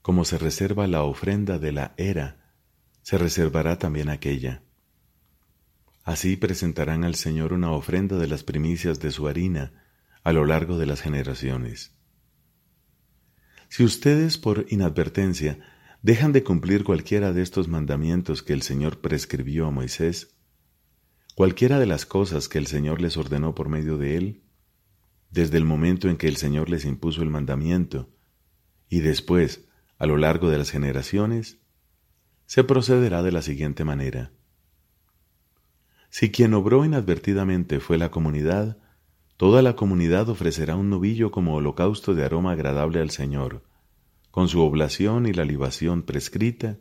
Como 0.00 0.24
se 0.24 0.38
reserva 0.38 0.86
la 0.86 1.02
ofrenda 1.02 1.58
de 1.58 1.72
la 1.72 1.94
era, 1.96 2.54
se 3.02 3.18
reservará 3.18 3.76
también 3.76 4.10
aquella. 4.10 4.62
Así 6.04 6.36
presentarán 6.36 7.02
al 7.02 7.16
Señor 7.16 7.52
una 7.52 7.72
ofrenda 7.72 8.16
de 8.16 8.28
las 8.28 8.44
primicias 8.44 9.00
de 9.00 9.10
su 9.10 9.26
harina 9.26 9.72
a 10.22 10.32
lo 10.32 10.44
largo 10.44 10.78
de 10.78 10.86
las 10.86 11.00
generaciones. 11.00 11.96
Si 13.74 13.82
ustedes 13.82 14.38
por 14.38 14.66
inadvertencia 14.68 15.58
dejan 16.00 16.30
de 16.30 16.44
cumplir 16.44 16.84
cualquiera 16.84 17.32
de 17.32 17.42
estos 17.42 17.66
mandamientos 17.66 18.44
que 18.44 18.52
el 18.52 18.62
Señor 18.62 19.00
prescribió 19.00 19.66
a 19.66 19.72
Moisés, 19.72 20.36
cualquiera 21.34 21.80
de 21.80 21.86
las 21.86 22.06
cosas 22.06 22.48
que 22.48 22.58
el 22.58 22.68
Señor 22.68 23.00
les 23.00 23.16
ordenó 23.16 23.56
por 23.56 23.68
medio 23.68 23.98
de 23.98 24.16
él, 24.16 24.44
desde 25.32 25.56
el 25.56 25.64
momento 25.64 26.08
en 26.08 26.16
que 26.16 26.28
el 26.28 26.36
Señor 26.36 26.70
les 26.70 26.84
impuso 26.84 27.22
el 27.22 27.30
mandamiento, 27.30 28.14
y 28.88 29.00
después, 29.00 29.66
a 29.98 30.06
lo 30.06 30.18
largo 30.18 30.50
de 30.50 30.58
las 30.58 30.70
generaciones, 30.70 31.58
se 32.46 32.62
procederá 32.62 33.24
de 33.24 33.32
la 33.32 33.42
siguiente 33.42 33.82
manera. 33.82 34.30
Si 36.10 36.30
quien 36.30 36.54
obró 36.54 36.84
inadvertidamente 36.84 37.80
fue 37.80 37.98
la 37.98 38.12
comunidad, 38.12 38.78
Toda 39.36 39.62
la 39.62 39.74
comunidad 39.74 40.28
ofrecerá 40.28 40.76
un 40.76 40.90
novillo 40.90 41.32
como 41.32 41.56
holocausto 41.56 42.14
de 42.14 42.24
aroma 42.24 42.52
agradable 42.52 43.00
al 43.00 43.10
Señor, 43.10 43.64
con 44.30 44.48
su 44.48 44.60
oblación 44.60 45.26
y 45.26 45.32
la 45.32 45.44
libación 45.44 46.02
prescrita, 46.02 46.78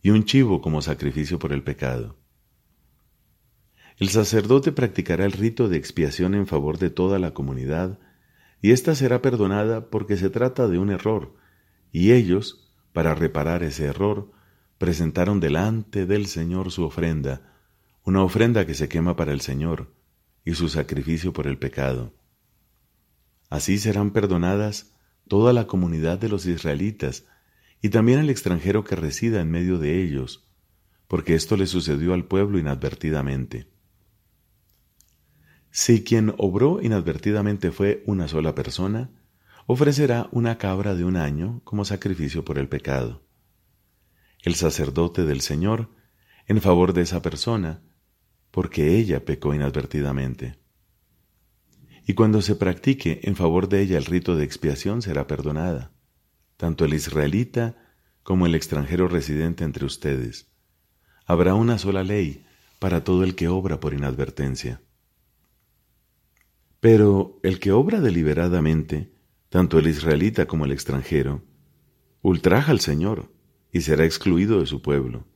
y 0.00 0.10
un 0.10 0.24
chivo 0.24 0.60
como 0.60 0.80
sacrificio 0.80 1.38
por 1.38 1.52
el 1.52 1.62
pecado. 1.62 2.16
El 3.98 4.08
sacerdote 4.08 4.72
practicará 4.72 5.24
el 5.24 5.32
rito 5.32 5.68
de 5.68 5.76
expiación 5.76 6.34
en 6.34 6.46
favor 6.46 6.78
de 6.78 6.90
toda 6.90 7.18
la 7.18 7.34
comunidad, 7.34 7.98
y 8.60 8.70
ésta 8.70 8.94
será 8.94 9.20
perdonada 9.20 9.90
porque 9.90 10.16
se 10.16 10.30
trata 10.30 10.68
de 10.68 10.78
un 10.78 10.90
error, 10.90 11.34
y 11.90 12.12
ellos, 12.12 12.72
para 12.92 13.14
reparar 13.14 13.64
ese 13.64 13.86
error, 13.86 14.30
presentaron 14.78 15.40
delante 15.40 16.06
del 16.06 16.26
Señor 16.26 16.70
su 16.70 16.84
ofrenda, 16.84 17.54
una 18.04 18.22
ofrenda 18.22 18.66
que 18.66 18.74
se 18.74 18.88
quema 18.88 19.16
para 19.16 19.32
el 19.32 19.40
Señor, 19.40 19.92
y 20.44 20.54
su 20.54 20.68
sacrificio 20.68 21.32
por 21.32 21.46
el 21.46 21.58
pecado. 21.58 22.14
Así 23.50 23.78
serán 23.78 24.12
perdonadas 24.12 24.92
toda 25.28 25.52
la 25.52 25.66
comunidad 25.66 26.18
de 26.18 26.28
los 26.28 26.46
israelitas 26.46 27.26
y 27.80 27.90
también 27.90 28.18
el 28.18 28.30
extranjero 28.30 28.84
que 28.84 28.96
resida 28.96 29.40
en 29.40 29.50
medio 29.50 29.78
de 29.78 30.02
ellos, 30.02 30.48
porque 31.08 31.34
esto 31.34 31.56
le 31.56 31.66
sucedió 31.66 32.14
al 32.14 32.24
pueblo 32.24 32.58
inadvertidamente. 32.58 33.68
Si 35.70 36.04
quien 36.04 36.34
obró 36.38 36.80
inadvertidamente 36.82 37.70
fue 37.72 38.02
una 38.06 38.28
sola 38.28 38.54
persona, 38.54 39.10
ofrecerá 39.66 40.28
una 40.32 40.58
cabra 40.58 40.94
de 40.94 41.04
un 41.04 41.16
año 41.16 41.60
como 41.64 41.84
sacrificio 41.84 42.44
por 42.44 42.58
el 42.58 42.68
pecado. 42.68 43.22
El 44.42 44.54
sacerdote 44.54 45.24
del 45.24 45.40
Señor, 45.40 45.88
en 46.46 46.60
favor 46.60 46.92
de 46.92 47.02
esa 47.02 47.22
persona, 47.22 47.82
porque 48.52 48.98
ella 48.98 49.24
pecó 49.24 49.54
inadvertidamente. 49.54 50.58
Y 52.06 52.14
cuando 52.14 52.42
se 52.42 52.54
practique 52.54 53.20
en 53.24 53.34
favor 53.34 53.68
de 53.68 53.80
ella 53.80 53.96
el 53.96 54.04
rito 54.04 54.36
de 54.36 54.44
expiación 54.44 55.02
será 55.02 55.26
perdonada, 55.26 55.90
tanto 56.56 56.84
el 56.84 56.94
israelita 56.94 57.76
como 58.22 58.46
el 58.46 58.54
extranjero 58.54 59.08
residente 59.08 59.64
entre 59.64 59.86
ustedes. 59.86 60.48
Habrá 61.24 61.54
una 61.54 61.78
sola 61.78 62.04
ley 62.04 62.44
para 62.78 63.02
todo 63.02 63.24
el 63.24 63.34
que 63.34 63.48
obra 63.48 63.80
por 63.80 63.94
inadvertencia. 63.94 64.82
Pero 66.78 67.40
el 67.42 67.58
que 67.58 67.72
obra 67.72 68.00
deliberadamente, 68.00 69.12
tanto 69.48 69.78
el 69.78 69.86
israelita 69.86 70.46
como 70.46 70.66
el 70.66 70.72
extranjero, 70.72 71.42
ultraja 72.20 72.70
al 72.70 72.80
Señor 72.80 73.32
y 73.72 73.80
será 73.80 74.04
excluido 74.04 74.60
de 74.60 74.66
su 74.66 74.82
pueblo 74.82 75.31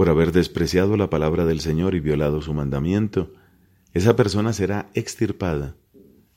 por 0.00 0.08
haber 0.08 0.32
despreciado 0.32 0.96
la 0.96 1.10
palabra 1.10 1.44
del 1.44 1.60
Señor 1.60 1.94
y 1.94 2.00
violado 2.00 2.40
su 2.40 2.54
mandamiento, 2.54 3.34
esa 3.92 4.16
persona 4.16 4.54
será 4.54 4.88
extirpada, 4.94 5.76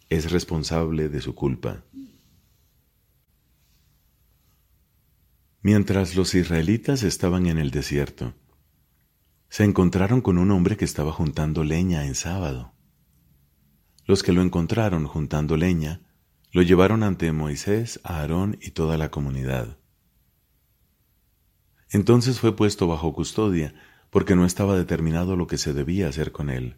es 0.09 0.33
responsable 0.33 1.07
de 1.07 1.21
su 1.21 1.33
culpa. 1.33 1.85
Mientras 5.61 6.13
los 6.17 6.35
israelitas 6.35 7.03
estaban 7.03 7.45
en 7.45 7.57
el 7.57 7.71
desierto, 7.71 8.33
se 9.47 9.63
encontraron 9.63 10.19
con 10.19 10.39
un 10.39 10.51
hombre 10.51 10.75
que 10.75 10.83
estaba 10.83 11.13
juntando 11.13 11.63
leña 11.63 12.05
en 12.05 12.15
sábado. 12.15 12.73
Los 14.05 14.23
que 14.23 14.33
lo 14.33 14.41
encontraron 14.41 15.07
juntando 15.07 15.55
leña 15.55 16.01
lo 16.51 16.63
llevaron 16.63 17.01
ante 17.01 17.31
Moisés, 17.31 18.01
Aarón 18.03 18.57
y 18.61 18.71
toda 18.71 18.97
la 18.97 19.09
comunidad. 19.09 19.77
Entonces 21.93 22.39
fue 22.39 22.55
puesto 22.55 22.87
bajo 22.87 23.13
custodia, 23.13 23.75
porque 24.09 24.35
no 24.35 24.45
estaba 24.45 24.75
determinado 24.75 25.35
lo 25.35 25.45
que 25.45 25.59
se 25.59 25.73
debía 25.73 26.07
hacer 26.07 26.31
con 26.31 26.49
él. 26.49 26.77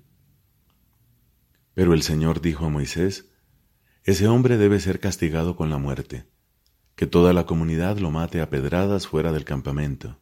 Pero 1.74 1.94
el 1.94 2.02
Señor 2.02 2.42
dijo 2.42 2.66
a 2.66 2.70
Moisés, 2.70 3.32
Ese 4.04 4.28
hombre 4.28 4.58
debe 4.58 4.78
ser 4.82 5.00
castigado 5.00 5.56
con 5.56 5.70
la 5.70 5.78
muerte, 5.78 6.28
que 6.96 7.08
toda 7.08 7.32
la 7.32 7.46
comunidad 7.46 7.98
lo 7.98 8.12
mate 8.12 8.42
a 8.42 8.50
pedradas 8.50 9.08
fuera 9.08 9.32
del 9.32 9.46
campamento. 9.46 10.20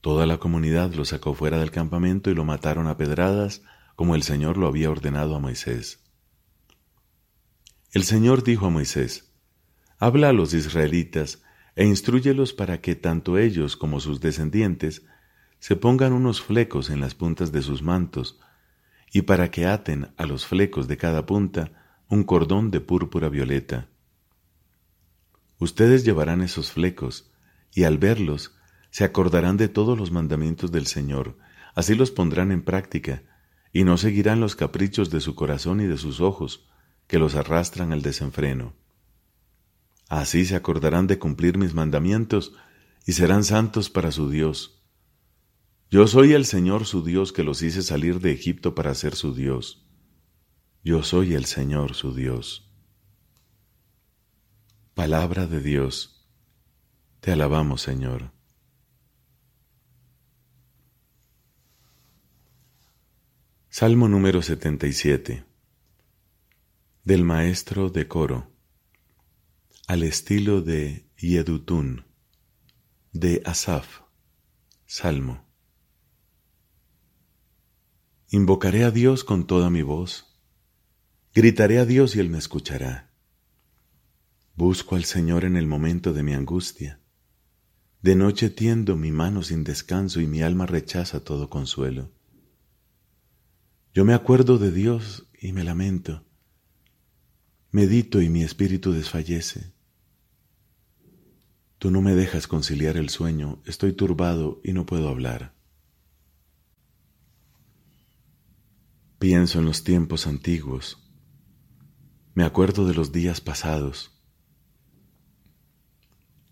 Toda 0.00 0.24
la 0.24 0.38
comunidad 0.38 0.94
lo 0.94 1.04
sacó 1.04 1.34
fuera 1.34 1.58
del 1.58 1.70
campamento 1.70 2.30
y 2.30 2.34
lo 2.34 2.46
mataron 2.46 2.88
a 2.88 2.96
pedradas, 2.96 3.62
como 3.96 4.14
el 4.14 4.22
Señor 4.22 4.56
lo 4.56 4.66
había 4.66 4.90
ordenado 4.90 5.34
a 5.34 5.40
Moisés. 5.40 6.02
El 7.92 8.04
Señor 8.04 8.44
dijo 8.44 8.64
a 8.64 8.70
Moisés, 8.70 9.30
Habla 9.98 10.30
a 10.30 10.32
los 10.32 10.54
israelitas 10.54 11.43
e 11.76 11.84
instruyelos 11.84 12.52
para 12.52 12.80
que 12.80 12.94
tanto 12.94 13.38
ellos 13.38 13.76
como 13.76 14.00
sus 14.00 14.20
descendientes 14.20 15.04
se 15.58 15.76
pongan 15.76 16.12
unos 16.12 16.42
flecos 16.42 16.90
en 16.90 17.00
las 17.00 17.14
puntas 17.14 17.50
de 17.52 17.62
sus 17.62 17.82
mantos 17.82 18.38
y 19.12 19.22
para 19.22 19.50
que 19.50 19.66
aten 19.66 20.12
a 20.16 20.26
los 20.26 20.46
flecos 20.46 20.88
de 20.88 20.96
cada 20.96 21.24
punta 21.24 21.72
un 22.08 22.24
cordón 22.24 22.70
de 22.70 22.80
púrpura 22.80 23.28
violeta. 23.28 23.88
Ustedes 25.58 26.04
llevarán 26.04 26.42
esos 26.42 26.72
flecos, 26.72 27.32
y 27.72 27.84
al 27.84 27.98
verlos 27.98 28.56
se 28.90 29.04
acordarán 29.04 29.56
de 29.56 29.68
todos 29.68 29.98
los 29.98 30.10
mandamientos 30.10 30.70
del 30.70 30.86
Señor, 30.86 31.38
así 31.74 31.94
los 31.94 32.10
pondrán 32.10 32.52
en 32.52 32.62
práctica, 32.62 33.22
y 33.72 33.84
no 33.84 33.96
seguirán 33.96 34.40
los 34.40 34.56
caprichos 34.56 35.10
de 35.10 35.20
su 35.20 35.34
corazón 35.34 35.80
y 35.80 35.86
de 35.86 35.96
sus 35.96 36.20
ojos, 36.20 36.68
que 37.06 37.18
los 37.18 37.34
arrastran 37.34 37.92
al 37.92 38.02
desenfreno. 38.02 38.74
Así 40.08 40.44
se 40.44 40.56
acordarán 40.56 41.06
de 41.06 41.18
cumplir 41.18 41.58
mis 41.58 41.74
mandamientos, 41.74 42.52
y 43.06 43.12
serán 43.12 43.44
santos 43.44 43.90
para 43.90 44.12
su 44.12 44.30
Dios. 44.30 44.82
Yo 45.90 46.06
soy 46.06 46.32
el 46.32 46.46
Señor 46.46 46.86
su 46.86 47.04
Dios 47.04 47.32
que 47.32 47.44
los 47.44 47.62
hice 47.62 47.82
salir 47.82 48.20
de 48.20 48.32
Egipto 48.32 48.74
para 48.74 48.94
ser 48.94 49.14
su 49.14 49.34
Dios. 49.34 49.86
Yo 50.82 51.02
soy 51.02 51.34
el 51.34 51.44
Señor 51.44 51.94
su 51.94 52.14
Dios. 52.14 52.70
Palabra 54.94 55.46
de 55.46 55.60
Dios. 55.60 56.26
Te 57.20 57.32
alabamos, 57.32 57.82
Señor. 57.82 58.32
Salmo 63.68 64.08
número 64.08 64.40
77 64.40 65.44
del 67.02 67.24
maestro 67.24 67.90
de 67.90 68.06
coro 68.06 68.53
al 69.86 70.02
estilo 70.02 70.62
de 70.62 71.10
Yedutun 71.18 72.06
de 73.12 73.42
Asaf 73.44 74.00
Salmo 74.86 75.44
Invocaré 78.30 78.84
a 78.84 78.90
Dios 78.90 79.24
con 79.24 79.46
toda 79.46 79.68
mi 79.68 79.82
voz 79.82 80.40
gritaré 81.34 81.78
a 81.78 81.84
Dios 81.84 82.16
y 82.16 82.20
Él 82.20 82.30
me 82.30 82.38
escuchará 82.38 83.12
Busco 84.56 84.96
al 84.96 85.04
Señor 85.04 85.44
en 85.44 85.56
el 85.56 85.66
momento 85.66 86.12
de 86.12 86.22
mi 86.22 86.32
angustia. 86.32 87.00
De 88.02 88.14
noche 88.14 88.50
tiendo 88.50 88.96
mi 88.96 89.10
mano 89.10 89.42
sin 89.42 89.64
descanso 89.64 90.20
y 90.20 90.28
mi 90.28 90.42
alma 90.42 90.64
rechaza 90.64 91.24
todo 91.24 91.50
consuelo. 91.50 92.12
Yo 93.92 94.04
me 94.04 94.14
acuerdo 94.14 94.58
de 94.58 94.70
Dios 94.70 95.28
y 95.40 95.52
me 95.52 95.64
lamento. 95.64 96.24
Medito 97.72 98.22
y 98.22 98.28
mi 98.28 98.44
espíritu 98.44 98.92
desfallece. 98.92 99.73
Tú 101.84 101.90
no 101.90 102.00
me 102.00 102.14
dejas 102.14 102.46
conciliar 102.46 102.96
el 102.96 103.10
sueño, 103.10 103.60
estoy 103.66 103.92
turbado 103.92 104.58
y 104.64 104.72
no 104.72 104.86
puedo 104.86 105.10
hablar. 105.10 105.52
Pienso 109.18 109.58
en 109.58 109.66
los 109.66 109.84
tiempos 109.84 110.26
antiguos. 110.26 111.12
Me 112.32 112.44
acuerdo 112.44 112.86
de 112.86 112.94
los 112.94 113.12
días 113.12 113.42
pasados 113.42 114.18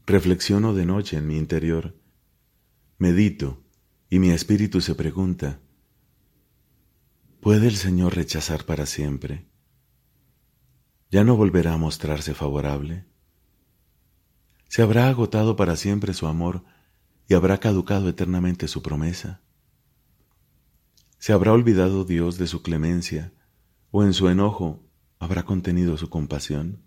Reflexiono 0.05 0.75
de 0.75 0.85
noche 0.85 1.17
en 1.17 1.27
mi 1.27 1.39
interior, 1.39 1.99
medito 2.99 3.65
y 4.11 4.19
mi 4.19 4.33
espíritu 4.33 4.83
se 4.83 4.95
pregunta, 4.95 5.63
¿puede 7.41 7.69
el 7.69 7.77
Señor 7.77 8.17
rechazar 8.17 8.67
para 8.67 8.85
siempre? 8.85 9.47
¿Ya 11.11 11.25
no 11.25 11.37
volverá 11.37 11.73
a 11.73 11.79
mostrarse 11.79 12.35
favorable? 12.35 13.07
¿Se 14.73 14.81
habrá 14.81 15.09
agotado 15.09 15.55
para 15.55 15.77
siempre 15.77 16.15
su 16.15 16.27
amor 16.27 16.65
y 17.29 17.35
habrá 17.35 17.61
caducado 17.61 18.09
eternamente 18.09 18.69
su 18.69 18.81
promesa? 18.81 19.43
¿Se 21.19 21.35
habrá 21.35 21.53
olvidado 21.53 22.07
Dios 22.07 22.39
de 22.39 22.47
su 22.47 22.63
clemencia 22.63 23.35
o 23.91 24.03
en 24.03 24.15
su 24.15 24.31
enojo 24.31 24.83
habrá 25.19 25.43
contenido 25.43 25.99
su 25.99 26.09
compasión? 26.09 26.81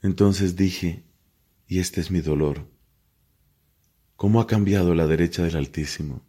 Entonces 0.00 0.54
dije, 0.54 1.04
y 1.66 1.80
este 1.80 2.02
es 2.02 2.12
mi 2.12 2.20
dolor. 2.20 2.70
¿Cómo 4.14 4.40
ha 4.40 4.46
cambiado 4.46 4.94
la 4.94 5.08
derecha 5.08 5.42
del 5.42 5.56
Altísimo? 5.56 6.24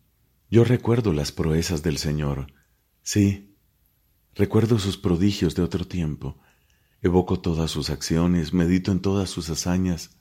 Yo 0.50 0.64
recuerdo 0.64 1.14
las 1.14 1.32
proezas 1.32 1.84
del 1.84 2.00
Señor. 2.00 2.52
Sí, 3.04 3.56
recuerdo 4.34 4.80
sus 4.80 4.98
prodigios 4.98 5.54
de 5.54 5.62
otro 5.62 5.86
tiempo. 5.86 6.40
Evoco 7.02 7.40
todas 7.40 7.70
sus 7.70 7.90
acciones, 7.90 8.54
medito 8.54 8.92
en 8.92 9.00
todas 9.00 9.30
sus 9.30 9.50
hazañas. 9.50 10.18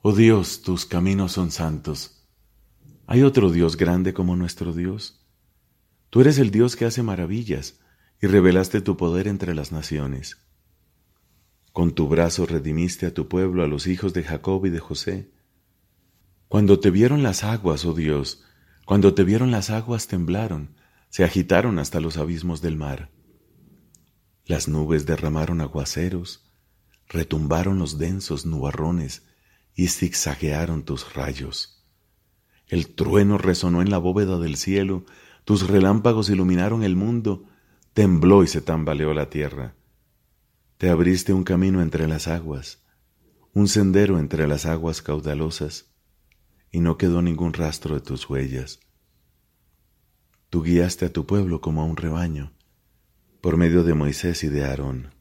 Oh 0.00 0.12
Dios, 0.12 0.62
tus 0.62 0.86
caminos 0.86 1.32
son 1.32 1.50
santos. 1.50 2.26
¿Hay 3.06 3.22
otro 3.22 3.50
Dios 3.50 3.76
grande 3.76 4.14
como 4.14 4.36
nuestro 4.36 4.72
Dios? 4.72 5.26
Tú 6.08 6.20
eres 6.20 6.38
el 6.38 6.50
Dios 6.50 6.76
que 6.76 6.86
hace 6.86 7.02
maravillas 7.02 7.80
y 8.20 8.26
revelaste 8.26 8.80
tu 8.80 8.96
poder 8.96 9.28
entre 9.28 9.54
las 9.54 9.72
naciones. 9.72 10.38
Con 11.72 11.94
tu 11.94 12.08
brazo 12.08 12.46
redimiste 12.46 13.06
a 13.06 13.14
tu 13.14 13.28
pueblo, 13.28 13.62
a 13.62 13.66
los 13.66 13.86
hijos 13.86 14.12
de 14.12 14.22
Jacob 14.22 14.64
y 14.66 14.70
de 14.70 14.78
José. 14.78 15.30
Cuando 16.48 16.80
te 16.80 16.90
vieron 16.90 17.22
las 17.22 17.44
aguas, 17.44 17.84
oh 17.84 17.94
Dios, 17.94 18.44
cuando 18.84 19.14
te 19.14 19.24
vieron 19.24 19.50
las 19.50 19.70
aguas 19.70 20.06
temblaron, 20.06 20.74
se 21.08 21.24
agitaron 21.24 21.78
hasta 21.78 22.00
los 22.00 22.16
abismos 22.16 22.60
del 22.60 22.76
mar. 22.76 23.10
Las 24.44 24.68
nubes 24.68 25.06
derramaron 25.06 25.60
aguaceros, 25.60 26.50
retumbaron 27.08 27.78
los 27.78 27.98
densos 27.98 28.44
nubarrones 28.44 29.22
y 29.74 29.88
zigzaguearon 29.88 30.84
tus 30.84 31.14
rayos. 31.14 31.84
El 32.66 32.94
trueno 32.94 33.38
resonó 33.38 33.82
en 33.82 33.90
la 33.90 33.98
bóveda 33.98 34.38
del 34.38 34.56
cielo, 34.56 35.04
tus 35.44 35.68
relámpagos 35.68 36.30
iluminaron 36.30 36.82
el 36.82 36.96
mundo, 36.96 37.44
tembló 37.92 38.42
y 38.42 38.46
se 38.48 38.60
tambaleó 38.62 39.14
la 39.14 39.30
tierra. 39.30 39.74
Te 40.78 40.90
abriste 40.90 41.32
un 41.32 41.44
camino 41.44 41.82
entre 41.82 42.08
las 42.08 42.28
aguas, 42.28 42.82
un 43.52 43.68
sendero 43.68 44.18
entre 44.18 44.48
las 44.48 44.66
aguas 44.66 45.02
caudalosas, 45.02 45.92
y 46.70 46.80
no 46.80 46.96
quedó 46.96 47.22
ningún 47.22 47.52
rastro 47.52 47.94
de 47.94 48.00
tus 48.00 48.28
huellas. 48.28 48.80
Tú 50.48 50.62
guiaste 50.62 51.06
a 51.06 51.12
tu 51.12 51.26
pueblo 51.26 51.60
como 51.60 51.82
a 51.82 51.84
un 51.84 51.96
rebaño, 51.96 52.52
por 53.42 53.56
medio 53.56 53.82
de 53.82 53.92
Moisés 53.92 54.44
y 54.44 54.48
de 54.48 54.64
Aarón. 54.64 55.12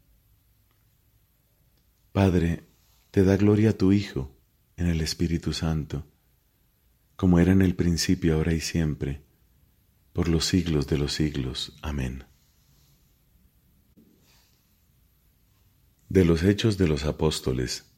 Padre, 2.12 2.64
te 3.10 3.24
da 3.24 3.36
gloria 3.36 3.72
a 3.72 3.74
tu 3.74 3.92
Hijo 3.92 4.32
en 4.78 4.86
el 4.86 5.02
Espíritu 5.02 5.54
Santo, 5.54 6.06
como 7.16 7.40
era 7.40 7.52
en 7.52 7.64
el 7.64 7.76
principio, 7.76 8.36
ahora 8.36 8.54
y 8.54 8.62
siempre, 8.62 9.24
por 10.14 10.28
los 10.28 10.46
siglos 10.46 10.86
de 10.86 11.00
los 11.00 11.14
siglos. 11.14 11.76
Amén. 11.82 12.26
De 16.08 16.24
los 16.24 16.44
Hechos 16.44 16.78
de 16.78 16.88
los 16.88 17.06
Apóstoles, 17.06 17.92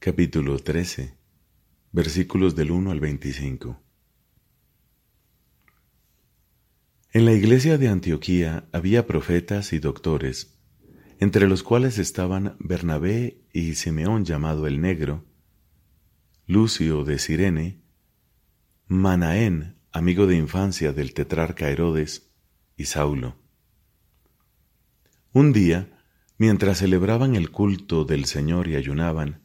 capítulo 0.00 0.58
13, 0.58 1.16
versículos 1.92 2.54
del 2.54 2.72
1 2.72 2.90
al 2.90 3.00
25. 3.00 3.87
En 7.12 7.24
la 7.24 7.32
iglesia 7.32 7.78
de 7.78 7.88
Antioquía 7.88 8.68
había 8.72 9.06
profetas 9.06 9.72
y 9.72 9.78
doctores, 9.78 10.58
entre 11.18 11.48
los 11.48 11.62
cuales 11.62 11.98
estaban 11.98 12.56
Bernabé 12.58 13.42
y 13.52 13.74
Simeón 13.74 14.24
llamado 14.24 14.66
el 14.66 14.80
Negro, 14.80 15.24
Lucio 16.46 17.04
de 17.04 17.18
Sirene, 17.18 17.82
Manaén, 18.86 19.76
amigo 19.92 20.26
de 20.26 20.36
infancia 20.36 20.92
del 20.92 21.14
tetrarca 21.14 21.70
Herodes, 21.70 22.30
y 22.76 22.84
Saulo. 22.84 23.36
Un 25.32 25.52
día, 25.52 25.98
Mientras 26.38 26.78
celebraban 26.78 27.34
el 27.34 27.50
culto 27.50 28.04
del 28.04 28.24
Señor 28.24 28.68
y 28.68 28.76
ayunaban, 28.76 29.42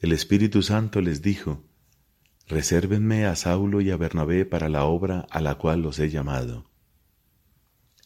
el 0.00 0.10
Espíritu 0.10 0.60
Santo 0.60 1.00
les 1.00 1.22
dijo, 1.22 1.64
Resérvenme 2.48 3.26
a 3.26 3.36
Saulo 3.36 3.80
y 3.80 3.92
a 3.92 3.96
Bernabé 3.96 4.44
para 4.44 4.68
la 4.68 4.84
obra 4.84 5.28
a 5.30 5.40
la 5.40 5.54
cual 5.54 5.82
los 5.82 6.00
he 6.00 6.10
llamado. 6.10 6.68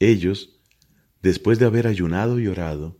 Ellos, 0.00 0.58
después 1.22 1.58
de 1.58 1.66
haber 1.66 1.86
ayunado 1.86 2.40
y 2.40 2.48
orado, 2.48 2.98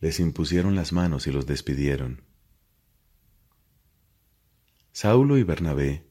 les 0.00 0.20
impusieron 0.20 0.76
las 0.76 0.92
manos 0.92 1.26
y 1.26 1.32
los 1.32 1.44
despidieron. 1.46 2.22
Saulo 4.92 5.38
y 5.38 5.42
Bernabé, 5.42 6.08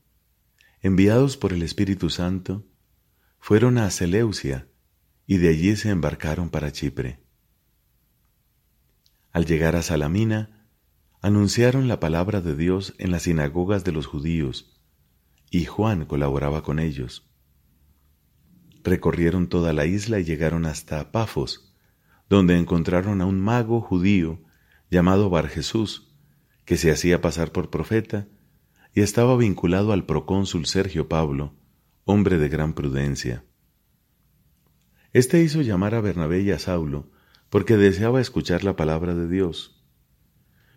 enviados 0.81 1.37
por 1.37 1.53
el 1.53 1.63
Espíritu 1.63 2.09
Santo, 2.09 2.67
fueron 3.39 3.77
a 3.77 3.89
Seleucia 3.89 4.67
y 5.25 5.37
de 5.37 5.49
allí 5.49 5.75
se 5.77 5.89
embarcaron 5.89 6.49
para 6.49 6.73
Chipre. 6.73 7.21
Al 9.31 9.45
llegar 9.45 9.77
a 9.77 9.83
Salamina, 9.83 10.67
anunciaron 11.21 11.87
la 11.87 12.01
palabra 12.01 12.41
de 12.41 12.55
Dios 12.57 12.93
en 12.97 13.11
las 13.11 13.23
sinagogas 13.23 13.85
de 13.85 13.93
los 13.93 14.05
judíos, 14.05 14.81
y 15.49 15.63
Juan 15.63 16.05
colaboraba 16.05 16.61
con 16.61 16.79
ellos. 16.79 17.29
Recorrieron 18.87 19.49
toda 19.49 19.73
la 19.73 19.85
isla 19.85 20.17
y 20.17 20.23
llegaron 20.23 20.65
hasta 20.65 21.11
Pafos, 21.11 21.73
donde 22.29 22.57
encontraron 22.57 23.19
a 23.19 23.25
un 23.25 23.37
mago 23.41 23.81
judío 23.81 24.39
llamado 24.89 25.29
Bar 25.29 25.49
Jesús, 25.49 26.15
que 26.63 26.77
se 26.77 26.89
hacía 26.89 27.19
pasar 27.19 27.51
por 27.51 27.69
profeta 27.69 28.29
y 28.93 29.01
estaba 29.01 29.35
vinculado 29.35 29.91
al 29.91 30.05
procónsul 30.05 30.65
Sergio 30.67 31.09
Pablo, 31.09 31.53
hombre 32.05 32.37
de 32.37 32.47
gran 32.47 32.71
prudencia. 32.71 33.43
Este 35.11 35.43
hizo 35.43 35.61
llamar 35.61 35.93
a 35.93 35.99
Bernabé 35.99 36.39
y 36.43 36.51
a 36.51 36.57
Saulo, 36.57 37.11
porque 37.49 37.75
deseaba 37.75 38.21
escuchar 38.21 38.63
la 38.63 38.77
palabra 38.77 39.15
de 39.15 39.27
Dios. 39.27 39.85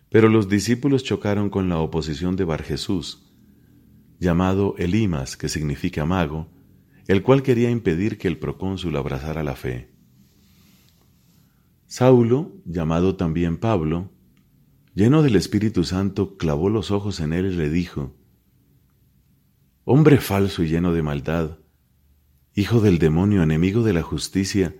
Pero 0.09 0.27
los 0.27 0.49
discípulos 0.49 1.05
chocaron 1.05 1.49
con 1.49 1.69
la 1.69 1.79
oposición 1.79 2.35
de 2.35 2.43
Bar 2.43 2.63
Jesús, 2.63 3.31
llamado 4.19 4.75
Elimas, 4.77 5.37
que 5.37 5.47
significa 5.47 6.05
mago, 6.05 6.49
el 7.11 7.23
cual 7.23 7.43
quería 7.43 7.69
impedir 7.69 8.17
que 8.17 8.29
el 8.29 8.37
procónsul 8.39 8.95
abrazara 8.95 9.43
la 9.43 9.57
fe. 9.57 9.93
Saulo, 11.85 12.53
llamado 12.63 13.17
también 13.17 13.57
Pablo, 13.57 14.13
lleno 14.93 15.21
del 15.21 15.35
Espíritu 15.35 15.83
Santo, 15.83 16.37
clavó 16.37 16.69
los 16.69 16.89
ojos 16.89 17.19
en 17.19 17.33
él 17.33 17.51
y 17.51 17.55
le 17.57 17.69
dijo, 17.69 18.15
Hombre 19.83 20.19
falso 20.19 20.63
y 20.63 20.69
lleno 20.69 20.93
de 20.93 21.03
maldad, 21.03 21.57
hijo 22.55 22.79
del 22.79 22.97
demonio, 22.97 23.43
enemigo 23.43 23.83
de 23.83 23.91
la 23.91 24.03
justicia, 24.03 24.77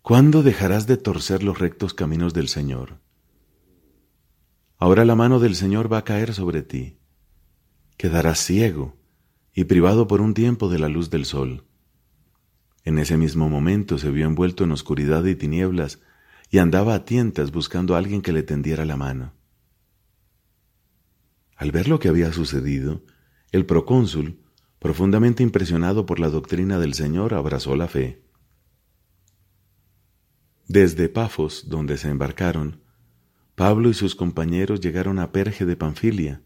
¿cuándo 0.00 0.42
dejarás 0.42 0.86
de 0.86 0.96
torcer 0.96 1.42
los 1.42 1.58
rectos 1.58 1.92
caminos 1.92 2.32
del 2.32 2.48
Señor? 2.48 3.02
Ahora 4.78 5.04
la 5.04 5.16
mano 5.16 5.38
del 5.38 5.54
Señor 5.54 5.92
va 5.92 5.98
a 5.98 6.04
caer 6.04 6.32
sobre 6.32 6.62
ti. 6.62 6.98
Quedarás 7.98 8.38
ciego 8.38 8.99
y 9.54 9.64
privado 9.64 10.06
por 10.06 10.20
un 10.20 10.34
tiempo 10.34 10.68
de 10.68 10.78
la 10.78 10.88
luz 10.88 11.10
del 11.10 11.24
sol. 11.24 11.64
En 12.84 12.98
ese 12.98 13.16
mismo 13.16 13.48
momento 13.48 13.98
se 13.98 14.10
vio 14.10 14.26
envuelto 14.26 14.64
en 14.64 14.72
oscuridad 14.72 15.24
y 15.24 15.34
tinieblas 15.34 16.00
y 16.50 16.58
andaba 16.58 16.94
a 16.94 17.04
tientas 17.04 17.52
buscando 17.52 17.94
a 17.94 17.98
alguien 17.98 18.22
que 18.22 18.32
le 18.32 18.42
tendiera 18.42 18.84
la 18.84 18.96
mano. 18.96 19.32
Al 21.56 21.72
ver 21.72 21.88
lo 21.88 21.98
que 21.98 22.08
había 22.08 22.32
sucedido, 22.32 23.02
el 23.52 23.66
procónsul, 23.66 24.40
profundamente 24.78 25.42
impresionado 25.42 26.06
por 26.06 26.18
la 26.18 26.30
doctrina 26.30 26.78
del 26.78 26.94
Señor, 26.94 27.34
abrazó 27.34 27.76
la 27.76 27.86
fe. 27.86 28.22
Desde 30.66 31.08
Pafos, 31.08 31.68
donde 31.68 31.98
se 31.98 32.08
embarcaron, 32.08 32.80
Pablo 33.56 33.90
y 33.90 33.94
sus 33.94 34.14
compañeros 34.14 34.80
llegaron 34.80 35.18
a 35.18 35.32
Perge 35.32 35.66
de 35.66 35.76
Panfilia. 35.76 36.42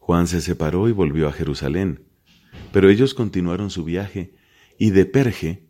Juan 0.00 0.26
se 0.26 0.40
separó 0.40 0.88
y 0.88 0.92
volvió 0.92 1.28
a 1.28 1.32
Jerusalén, 1.32 2.08
pero 2.72 2.88
ellos 2.88 3.14
continuaron 3.14 3.70
su 3.70 3.84
viaje 3.84 4.34
y 4.78 4.90
de 4.90 5.04
Perge 5.06 5.68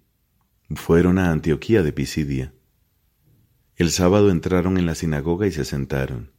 fueron 0.70 1.18
a 1.18 1.30
Antioquía 1.30 1.82
de 1.82 1.92
Pisidia. 1.92 2.54
El 3.76 3.90
sábado 3.90 4.30
entraron 4.30 4.78
en 4.78 4.86
la 4.86 4.94
sinagoga 4.94 5.46
y 5.46 5.52
se 5.52 5.64
sentaron. 5.64 6.32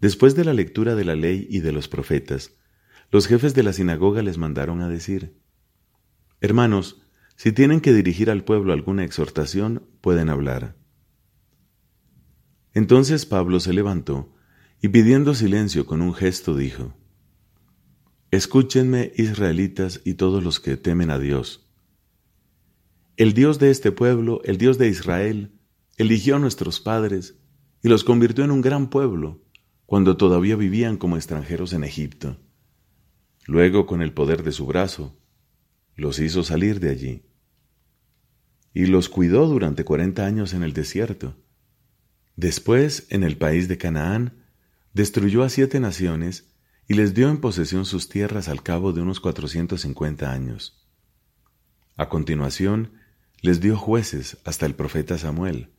Después 0.00 0.36
de 0.36 0.44
la 0.44 0.52
lectura 0.52 0.94
de 0.94 1.04
la 1.04 1.16
ley 1.16 1.46
y 1.50 1.60
de 1.60 1.72
los 1.72 1.88
profetas, 1.88 2.52
los 3.10 3.26
jefes 3.26 3.54
de 3.54 3.62
la 3.62 3.72
sinagoga 3.72 4.22
les 4.22 4.36
mandaron 4.36 4.82
a 4.82 4.88
decir, 4.88 5.40
Hermanos, 6.40 7.02
si 7.36 7.52
tienen 7.52 7.80
que 7.80 7.94
dirigir 7.94 8.30
al 8.30 8.44
pueblo 8.44 8.74
alguna 8.74 9.04
exhortación, 9.04 9.88
pueden 10.02 10.28
hablar. 10.28 10.76
Entonces 12.74 13.24
Pablo 13.24 13.58
se 13.58 13.72
levantó 13.72 14.33
y 14.84 14.88
pidiendo 14.90 15.34
silencio 15.34 15.86
con 15.86 16.02
un 16.02 16.12
gesto 16.12 16.54
dijo, 16.54 16.92
Escúchenme, 18.30 19.12
israelitas 19.16 20.02
y 20.04 20.12
todos 20.12 20.44
los 20.44 20.60
que 20.60 20.76
temen 20.76 21.10
a 21.10 21.18
Dios. 21.18 21.70
El 23.16 23.32
Dios 23.32 23.58
de 23.58 23.70
este 23.70 23.92
pueblo, 23.92 24.42
el 24.44 24.58
Dios 24.58 24.76
de 24.76 24.88
Israel, 24.88 25.58
eligió 25.96 26.36
a 26.36 26.38
nuestros 26.38 26.80
padres 26.80 27.38
y 27.82 27.88
los 27.88 28.04
convirtió 28.04 28.44
en 28.44 28.50
un 28.50 28.60
gran 28.60 28.90
pueblo 28.90 29.42
cuando 29.86 30.18
todavía 30.18 30.54
vivían 30.54 30.98
como 30.98 31.16
extranjeros 31.16 31.72
en 31.72 31.82
Egipto. 31.82 32.36
Luego, 33.46 33.86
con 33.86 34.02
el 34.02 34.12
poder 34.12 34.42
de 34.42 34.52
su 34.52 34.66
brazo, 34.66 35.18
los 35.96 36.18
hizo 36.18 36.44
salir 36.44 36.78
de 36.80 36.90
allí. 36.90 37.22
Y 38.74 38.84
los 38.84 39.08
cuidó 39.08 39.46
durante 39.46 39.86
cuarenta 39.86 40.26
años 40.26 40.52
en 40.52 40.62
el 40.62 40.74
desierto. 40.74 41.42
Después, 42.36 43.06
en 43.08 43.22
el 43.22 43.38
país 43.38 43.66
de 43.66 43.78
Canaán, 43.78 44.43
destruyó 44.94 45.42
a 45.42 45.50
siete 45.50 45.80
naciones 45.80 46.48
y 46.88 46.94
les 46.94 47.14
dio 47.14 47.28
en 47.28 47.38
posesión 47.38 47.84
sus 47.84 48.08
tierras 48.08 48.48
al 48.48 48.62
cabo 48.62 48.92
de 48.92 49.02
unos 49.02 49.20
cuatrocientos 49.20 49.82
cincuenta 49.82 50.32
años. 50.32 50.86
A 51.96 52.08
continuación, 52.08 52.92
les 53.42 53.60
dio 53.60 53.76
jueces 53.76 54.38
hasta 54.44 54.66
el 54.66 54.74
profeta 54.74 55.18
Samuel. 55.18 55.70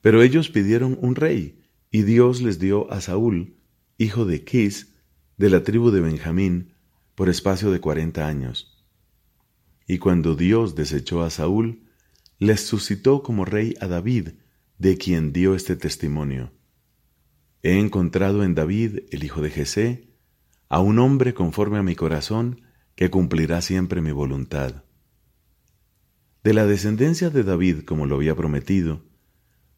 Pero 0.00 0.22
ellos 0.22 0.48
pidieron 0.48 0.98
un 1.00 1.14
rey, 1.14 1.62
y 1.90 2.02
Dios 2.02 2.42
les 2.42 2.58
dio 2.58 2.90
a 2.90 3.00
Saúl, 3.00 3.56
hijo 3.98 4.24
de 4.24 4.44
Quis, 4.44 4.94
de 5.36 5.50
la 5.50 5.62
tribu 5.62 5.90
de 5.90 6.00
Benjamín 6.00 6.74
por 7.14 7.28
espacio 7.28 7.70
de 7.70 7.80
cuarenta 7.80 8.26
años. 8.26 8.84
Y 9.86 9.98
cuando 9.98 10.34
Dios 10.34 10.74
desechó 10.74 11.22
a 11.22 11.30
Saúl, 11.30 11.84
les 12.38 12.60
suscitó 12.62 13.22
como 13.22 13.44
rey 13.44 13.74
a 13.80 13.86
David, 13.86 14.30
de 14.78 14.98
quien 14.98 15.32
dio 15.32 15.54
este 15.54 15.76
testimonio. 15.76 16.52
He 17.64 17.78
encontrado 17.78 18.44
en 18.44 18.54
David, 18.54 19.04
el 19.10 19.24
hijo 19.24 19.40
de 19.40 19.48
Jesé, 19.48 20.10
a 20.68 20.80
un 20.80 20.98
hombre 20.98 21.32
conforme 21.32 21.78
a 21.78 21.82
mi 21.82 21.96
corazón, 21.96 22.60
que 22.94 23.08
cumplirá 23.08 23.62
siempre 23.62 24.02
mi 24.02 24.12
voluntad. 24.12 24.84
De 26.42 26.52
la 26.52 26.66
descendencia 26.66 27.30
de 27.30 27.42
David, 27.42 27.84
como 27.86 28.04
lo 28.04 28.16
había 28.16 28.34
prometido, 28.34 29.02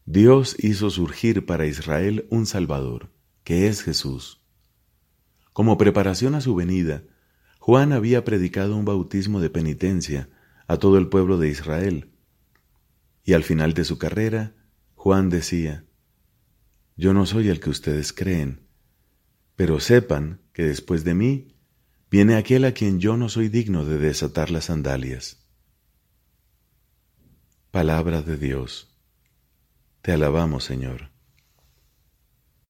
Dios 0.04 0.56
hizo 0.58 0.90
surgir 0.90 1.46
para 1.46 1.66
Israel 1.66 2.26
un 2.28 2.46
Salvador, 2.46 3.12
que 3.44 3.68
es 3.68 3.84
Jesús. 3.84 4.42
Como 5.52 5.78
preparación 5.78 6.34
a 6.34 6.40
su 6.40 6.56
venida, 6.56 7.04
Juan 7.60 7.92
había 7.92 8.24
predicado 8.24 8.76
un 8.76 8.84
bautismo 8.84 9.40
de 9.40 9.50
penitencia 9.50 10.28
a 10.66 10.76
todo 10.78 10.98
el 10.98 11.08
pueblo 11.08 11.38
de 11.38 11.50
Israel. 11.50 12.10
Y 13.22 13.34
al 13.34 13.44
final 13.44 13.74
de 13.74 13.84
su 13.84 13.96
carrera, 13.96 14.56
Juan 14.96 15.30
decía, 15.30 15.84
Yo 16.96 17.12
no 17.12 17.26
soy 17.26 17.48
el 17.48 17.60
que 17.60 17.70
ustedes 17.70 18.12
creen, 18.12 18.66
pero 19.54 19.80
sepan 19.80 20.40
que 20.52 20.64
después 20.64 21.04
de 21.04 21.14
mí 21.14 21.48
viene 22.10 22.36
aquel 22.36 22.64
a 22.64 22.72
quien 22.72 23.00
yo 23.00 23.16
no 23.16 23.28
soy 23.28 23.48
digno 23.48 23.84
de 23.84 23.98
desatar 23.98 24.50
las 24.50 24.66
sandalias. 24.66 25.46
Palabra 27.70 28.22
de 28.22 28.38
Dios. 28.38 28.96
Te 30.00 30.12
alabamos, 30.12 30.64
Señor. 30.64 31.15